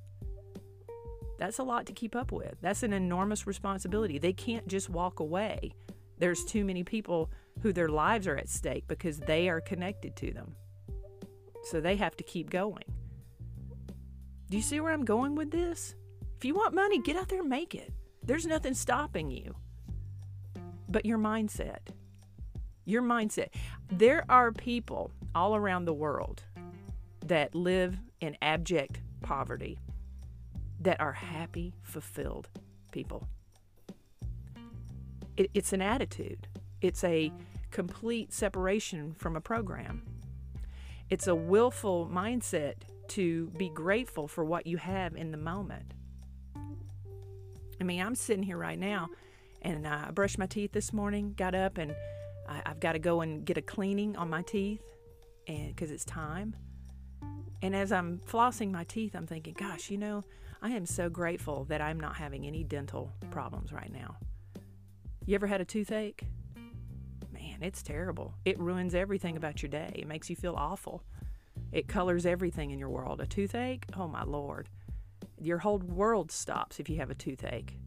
That's 1.38 1.58
a 1.58 1.64
lot 1.64 1.88
to 1.88 1.94
keep 1.94 2.16
up 2.16 2.32
with. 2.32 2.56
That's 2.62 2.84
an 2.84 2.94
enormous 2.94 3.48
responsibility. 3.48 4.20
They 4.20 4.34
can't 4.34 4.68
just 4.68 4.90
walk 4.90 5.20
away. 5.20 5.74
There's 6.20 6.46
too 6.46 6.64
many 6.64 6.84
people 6.84 7.32
who 7.62 7.74
their 7.74 7.90
lives 7.90 8.28
are 8.28 8.38
at 8.38 8.50
stake 8.50 8.88
because 8.88 9.20
they 9.20 9.50
are 9.50 9.62
connected 9.62 10.16
to 10.18 10.32
them. 10.32 10.56
So 11.64 11.80
they 11.80 11.96
have 11.96 12.16
to 12.18 12.24
keep 12.24 12.50
going. 12.50 12.84
Do 14.50 14.58
you 14.58 14.64
see 14.64 14.80
where 14.80 14.92
I'm 14.92 15.06
going 15.06 15.36
with 15.36 15.52
this? 15.52 15.96
If 16.38 16.46
you 16.46 16.56
want 16.56 16.74
money, 16.74 17.00
get 17.00 17.16
out 17.16 17.30
there 17.30 17.42
and 17.42 17.50
make 17.50 17.76
it. 17.76 17.94
There's 18.24 18.46
nothing 18.46 18.74
stopping 18.74 19.30
you. 19.30 19.56
But 20.90 21.06
your 21.06 21.18
mindset. 21.18 21.80
Your 22.86 23.02
mindset. 23.02 23.50
There 23.92 24.26
are 24.28 24.52
people 24.52 25.12
all 25.36 25.56
around 25.56 25.86
the 25.86 25.94
world 25.94 26.44
that 27.28 27.56
live 27.56 27.98
in 28.20 28.36
abject 28.42 29.00
poverty 29.22 29.80
that 30.82 31.00
are 31.00 31.14
happy, 31.14 31.74
fulfilled 31.84 32.50
people. 32.92 33.28
It, 35.38 35.50
it's 35.54 35.74
an 35.74 35.82
attitude, 35.82 36.48
it's 36.82 37.04
a 37.04 37.32
complete 37.72 38.34
separation 38.34 39.14
from 39.14 39.36
a 39.36 39.42
program. 39.42 40.04
It's 41.10 41.28
a 41.28 41.36
willful 41.36 42.08
mindset 42.08 42.76
to 43.10 43.48
be 43.58 43.70
grateful 43.70 44.28
for 44.28 44.46
what 44.46 44.68
you 44.68 44.78
have 44.78 45.16
in 45.16 45.32
the 45.32 45.38
moment. 45.38 45.94
I 47.80 47.84
mean, 47.84 48.02
I'm 48.02 48.16
sitting 48.16 48.44
here 48.44 48.58
right 48.58 48.80
now 48.80 49.10
and 49.62 49.88
I 49.88 50.12
brushed 50.12 50.38
my 50.38 50.46
teeth 50.46 50.72
this 50.72 50.94
morning, 50.94 51.34
got 51.36 51.56
up, 51.56 51.78
and 51.78 51.96
I, 52.48 52.62
have 52.66 52.80
got 52.80 52.94
to 52.94 53.00
go 53.00 53.22
and 53.22 53.44
get 53.44 53.58
a 53.58 53.62
cleaning 53.62 54.16
on 54.16 54.30
my 54.30 54.42
teeth 54.44 54.82
and 55.48 55.68
because 55.68 55.92
it's 55.92 56.06
time. 56.06 56.56
And 57.62 57.76
as 57.76 57.92
I'm 57.92 58.20
flossing 58.20 58.72
my 58.72 58.84
teeth, 58.86 59.16
I'm 59.16 59.28
thinking, 59.28 59.54
gosh, 59.54 59.90
you 59.90 59.98
know, 59.98 60.24
I 60.62 60.72
am 60.72 60.86
so 60.86 61.10
grateful 61.10 61.66
that 61.66 61.82
I'm 61.82 62.00
not 62.00 62.16
having 62.16 62.46
any 62.46 62.64
dental 62.64 63.12
problems 63.30 63.72
right 63.72 63.92
now. 63.92 64.16
You 65.26 65.36
ever 65.36 65.48
had 65.48 65.62
a 65.62 65.66
toothache? 65.66 66.24
It's 67.62 67.84
terrible. 67.84 68.34
It 68.44 68.60
ruins 68.60 68.96
everything 68.96 69.38
about 69.38 69.62
your 69.62 69.70
day. 69.70 69.92
It 69.94 70.08
makes 70.08 70.30
you 70.30 70.36
feel 70.36 70.56
awful. 70.58 71.04
It 71.72 71.88
colors 71.88 72.26
everything 72.26 72.72
in 72.72 72.80
your 72.80 72.90
world. 72.90 73.22
A 73.22 73.28
toothache? 73.28 73.86
Oh 73.96 74.08
my 74.08 74.24
lord. 74.24 74.68
Your 75.40 75.60
whole 75.60 75.78
world 75.78 76.32
stops 76.32 76.80
if 76.80 76.90
you 76.90 76.98
have 76.98 77.12
a 77.12 77.16
toothache. 77.16 77.78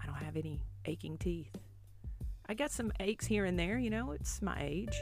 I 0.00 0.06
don't 0.06 0.14
have 0.14 0.36
any 0.36 0.60
aching 0.84 1.16
teeth. 1.16 1.56
I 2.48 2.54
got 2.54 2.70
some 2.70 2.92
aches 3.00 3.26
here 3.26 3.46
and 3.46 3.58
there, 3.58 3.78
you 3.78 3.90
know, 3.90 4.12
it's 4.12 4.42
my 4.42 4.58
age. 4.60 5.00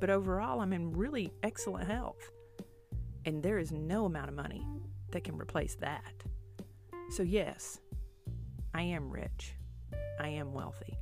But 0.00 0.10
overall, 0.10 0.60
I'm 0.60 0.72
in 0.72 0.92
really 0.92 1.32
excellent 1.42 1.88
health. 1.88 2.30
And 3.24 3.42
there 3.42 3.58
is 3.58 3.70
no 3.70 4.06
amount 4.06 4.28
of 4.28 4.34
money 4.34 4.66
that 5.12 5.22
can 5.22 5.36
replace 5.36 5.76
that. 5.76 6.24
So, 7.10 7.22
yes, 7.22 7.80
I 8.74 8.82
am 8.82 9.10
rich. 9.10 9.54
I 10.20 10.28
am 10.28 10.52
wealthy. 10.52 10.98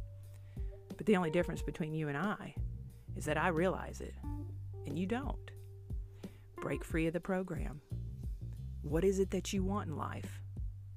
But 1.07 1.13
the 1.13 1.19
only 1.19 1.31
difference 1.31 1.63
between 1.63 1.95
you 1.95 2.09
and 2.09 2.19
I 2.19 2.53
is 3.15 3.27
that 3.27 3.39
I 3.39 3.47
realize 3.47 4.01
it 4.01 4.17
and 4.87 4.99
you 4.99 5.07
don't. 5.07 5.53
Break 6.57 6.85
free 6.85 7.07
of 7.07 7.13
the 7.13 7.21
program. 7.21 7.81
What 8.83 9.05
is 9.05 9.21
it 9.21 9.31
that 9.31 9.53
you 9.53 9.63
want 9.63 9.89
in 9.89 9.97
life? 9.97 10.43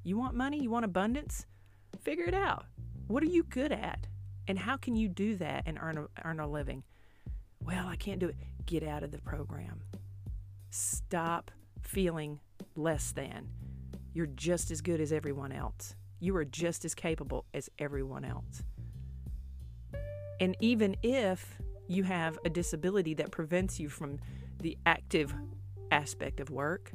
You 0.04 0.18
want 0.18 0.34
money? 0.34 0.60
You 0.64 0.72
want 0.72 0.86
abundance? 0.86 1.46
Figure 2.02 2.26
it 2.26 2.34
out. 2.34 2.66
What 3.06 3.22
are 3.22 3.28
you 3.28 3.44
good 3.44 3.72
at? 3.72 4.08
And 4.48 4.58
how 4.58 4.78
can 4.78 4.96
you 4.96 5.10
do 5.10 5.36
that 5.36 5.62
and 5.68 5.78
earn 5.80 6.00
a, 6.00 6.08
earn 6.26 6.40
a 6.40 6.48
living? 6.50 6.82
Well, 7.64 7.86
I 7.88 7.96
can't 7.96 8.20
do 8.20 8.30
it. 8.30 8.38
Get 8.66 8.82
out 8.82 9.04
of 9.04 9.12
the 9.12 9.22
program. 9.22 9.84
Stop 10.72 11.52
feeling 11.84 12.40
less 12.76 13.12
than. 13.12 13.48
You're 14.16 14.26
just 14.26 14.72
as 14.72 14.82
good 14.82 15.02
as 15.02 15.14
everyone 15.14 15.52
else. 15.52 15.94
You 16.20 16.36
are 16.36 16.46
just 16.46 16.84
as 16.84 16.96
capable 16.96 17.46
as 17.54 17.70
everyone 17.78 18.26
else. 18.26 18.64
And 20.40 20.56
even 20.60 20.96
if 21.04 21.58
you 21.88 22.04
have 22.04 22.38
a 22.46 22.50
disability 22.50 23.14
that 23.16 23.32
prevents 23.32 23.80
you 23.80 23.90
from 23.90 24.20
the 24.62 24.78
active 24.86 25.34
aspect 25.92 26.40
of 26.40 26.50
work, 26.50 26.92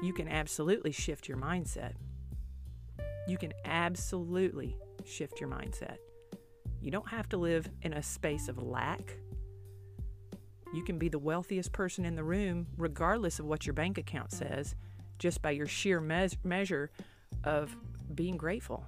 you 0.00 0.12
can 0.12 0.28
absolutely 0.28 0.92
shift 0.92 1.28
your 1.28 1.38
mindset. 1.38 1.94
You 3.26 3.36
can 3.36 3.52
absolutely 3.64 4.76
shift 5.04 5.40
your 5.40 5.48
mindset. 5.48 5.96
You 6.80 6.90
don't 6.90 7.08
have 7.08 7.28
to 7.30 7.36
live 7.36 7.68
in 7.82 7.94
a 7.94 8.02
space 8.02 8.48
of 8.48 8.62
lack. 8.62 9.16
You 10.72 10.84
can 10.84 10.98
be 10.98 11.08
the 11.08 11.18
wealthiest 11.18 11.72
person 11.72 12.04
in 12.04 12.14
the 12.14 12.22
room, 12.22 12.66
regardless 12.76 13.38
of 13.38 13.46
what 13.46 13.66
your 13.66 13.72
bank 13.72 13.98
account 13.98 14.30
says, 14.32 14.76
just 15.18 15.42
by 15.42 15.50
your 15.50 15.66
sheer 15.66 16.00
me- 16.00 16.28
measure 16.44 16.90
of 17.42 17.74
being 18.14 18.36
grateful 18.36 18.84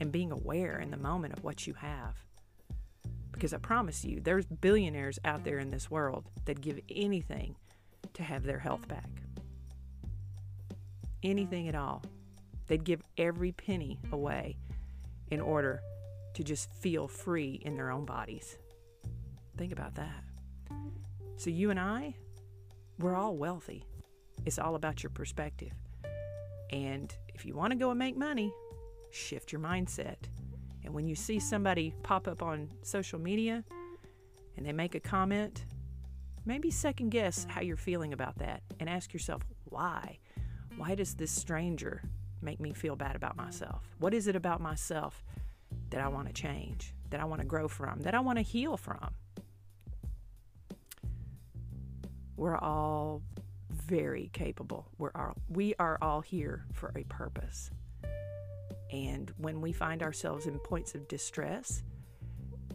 and 0.00 0.12
being 0.12 0.32
aware 0.32 0.78
in 0.78 0.90
the 0.90 0.96
moment 0.96 1.32
of 1.32 1.44
what 1.44 1.66
you 1.66 1.74
have. 1.74 2.25
Because 3.36 3.52
I 3.52 3.58
promise 3.58 4.02
you, 4.02 4.20
there's 4.20 4.46
billionaires 4.46 5.18
out 5.22 5.44
there 5.44 5.58
in 5.58 5.68
this 5.68 5.90
world 5.90 6.24
that 6.46 6.62
give 6.62 6.80
anything 6.88 7.54
to 8.14 8.22
have 8.22 8.44
their 8.44 8.58
health 8.58 8.88
back. 8.88 9.10
Anything 11.22 11.68
at 11.68 11.74
all. 11.74 12.02
They'd 12.66 12.82
give 12.82 13.02
every 13.18 13.52
penny 13.52 13.98
away 14.10 14.56
in 15.30 15.42
order 15.42 15.82
to 16.32 16.42
just 16.42 16.72
feel 16.76 17.08
free 17.08 17.60
in 17.62 17.76
their 17.76 17.90
own 17.90 18.06
bodies. 18.06 18.56
Think 19.58 19.70
about 19.70 19.94
that. 19.96 20.24
So, 21.36 21.50
you 21.50 21.70
and 21.70 21.78
I, 21.78 22.14
we're 22.98 23.14
all 23.14 23.36
wealthy. 23.36 23.84
It's 24.46 24.58
all 24.58 24.76
about 24.76 25.02
your 25.02 25.10
perspective. 25.10 25.72
And 26.70 27.14
if 27.34 27.44
you 27.44 27.54
want 27.54 27.72
to 27.72 27.78
go 27.78 27.90
and 27.90 27.98
make 27.98 28.16
money, 28.16 28.50
shift 29.10 29.52
your 29.52 29.60
mindset. 29.60 30.16
And 30.86 30.94
when 30.94 31.08
you 31.08 31.16
see 31.16 31.40
somebody 31.40 31.92
pop 32.04 32.28
up 32.28 32.42
on 32.42 32.70
social 32.82 33.18
media 33.18 33.64
and 34.56 34.64
they 34.64 34.72
make 34.72 34.94
a 34.94 35.00
comment, 35.00 35.66
maybe 36.46 36.70
second 36.70 37.10
guess 37.10 37.44
how 37.50 37.60
you're 37.60 37.76
feeling 37.76 38.12
about 38.12 38.38
that 38.38 38.62
and 38.78 38.88
ask 38.88 39.12
yourself, 39.12 39.42
why? 39.64 40.20
Why 40.76 40.94
does 40.94 41.14
this 41.14 41.32
stranger 41.32 42.02
make 42.40 42.60
me 42.60 42.72
feel 42.72 42.94
bad 42.94 43.16
about 43.16 43.36
myself? 43.36 43.82
What 43.98 44.14
is 44.14 44.28
it 44.28 44.36
about 44.36 44.60
myself 44.60 45.24
that 45.90 46.00
I 46.00 46.06
want 46.06 46.28
to 46.28 46.32
change, 46.32 46.94
that 47.10 47.18
I 47.18 47.24
want 47.24 47.40
to 47.40 47.46
grow 47.46 47.66
from, 47.66 48.00
that 48.02 48.14
I 48.14 48.20
want 48.20 48.38
to 48.38 48.42
heal 48.42 48.76
from? 48.76 49.12
We're 52.36 52.58
all 52.58 53.22
very 53.70 54.30
capable. 54.32 54.86
We're 54.98 55.10
all, 55.16 55.36
we 55.48 55.74
are 55.80 55.98
all 56.00 56.20
here 56.20 56.64
for 56.72 56.92
a 56.94 57.02
purpose. 57.04 57.72
And 58.96 59.30
when 59.36 59.60
we 59.60 59.72
find 59.72 60.02
ourselves 60.02 60.46
in 60.46 60.58
points 60.58 60.94
of 60.94 61.06
distress, 61.06 61.82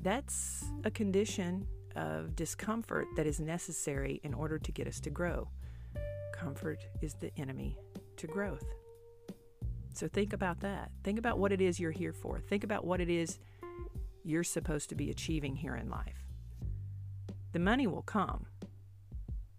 that's 0.04 0.66
a 0.84 0.92
condition 0.92 1.68
of 1.96 2.36
discomfort 2.36 3.08
that 3.16 3.26
is 3.26 3.40
necessary 3.40 4.22
in 4.24 4.36
order 4.36 4.60
to 4.60 4.72
get 4.72 4.88
us 4.88 5.00
to 5.00 5.10
grow. 5.10 5.50
Comfort 6.32 6.86
is 7.02 7.16
the 7.16 7.36
enemy 7.38 7.76
to 8.18 8.28
growth. 8.28 8.66
So 9.96 10.08
think 10.08 10.32
about 10.32 10.60
that. 10.60 10.92
Think 11.04 11.18
about 11.18 11.40
what 11.40 11.52
it 11.52 11.60
is 11.60 11.80
you're 11.80 11.90
here 11.90 12.14
for. 12.14 12.40
Think 12.40 12.64
about 12.64 12.86
what 12.86 13.02
it 13.02 13.10
is 13.10 13.40
you're 14.24 14.44
supposed 14.44 14.90
to 14.90 14.96
be 14.96 15.10
achieving 15.10 15.56
here 15.56 15.76
in 15.76 15.90
life. 15.90 16.28
The 17.52 17.60
money 17.60 17.88
will 17.88 18.04
come 18.04 18.46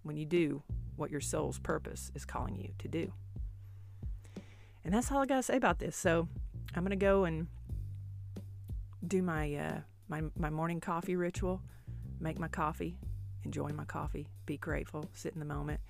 when 0.04 0.16
you 0.16 0.26
do 0.26 0.62
what 0.94 1.10
your 1.10 1.20
soul's 1.20 1.58
purpose 1.58 2.12
is 2.14 2.24
calling 2.24 2.54
you 2.54 2.70
to 2.78 2.86
do. 2.86 3.12
And 4.84 4.94
that's 4.94 5.10
all 5.10 5.22
I 5.22 5.26
got 5.26 5.36
to 5.36 5.42
say 5.42 5.56
about 5.56 5.80
this. 5.80 5.96
So 5.96 6.28
I'm 6.74 6.84
to 6.86 6.96
go 6.96 7.24
and 7.24 7.46
do 9.06 9.22
my, 9.22 9.54
uh, 9.54 9.80
my, 10.08 10.22
my 10.36 10.50
morning 10.50 10.80
coffee 10.80 11.16
ritual, 11.16 11.60
make 12.18 12.38
my 12.38 12.48
coffee, 12.48 12.96
enjoy 13.44 13.68
my 13.70 13.84
coffee, 13.84 14.28
be 14.46 14.56
grateful, 14.56 15.04
sit 15.12 15.34
in 15.34 15.38
the 15.38 15.44
moment, 15.44 15.80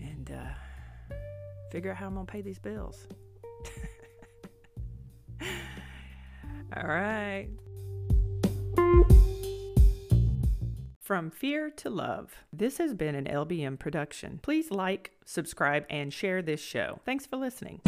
and 0.00 0.32
uh, 0.32 1.16
figure 1.70 1.92
out 1.92 1.96
how 1.98 2.06
I'm 2.06 2.14
to 2.16 2.24
pay 2.24 2.40
these 2.42 2.58
bills. 2.58 3.06
all 6.76 6.88
right. 6.88 7.48
From 11.00 11.30
Fear 11.30 11.70
to 11.70 11.88
Love. 11.90 12.34
This 12.52 12.78
has 12.78 12.92
been 12.92 13.14
an 13.14 13.26
LBM 13.26 13.78
production. 13.78 14.40
Please 14.42 14.72
like, 14.72 15.12
subscribe, 15.24 15.86
and 15.88 16.12
share 16.12 16.42
this 16.42 16.60
show. 16.60 16.98
Thanks 17.04 17.26
for 17.26 17.36
listening. 17.36 17.80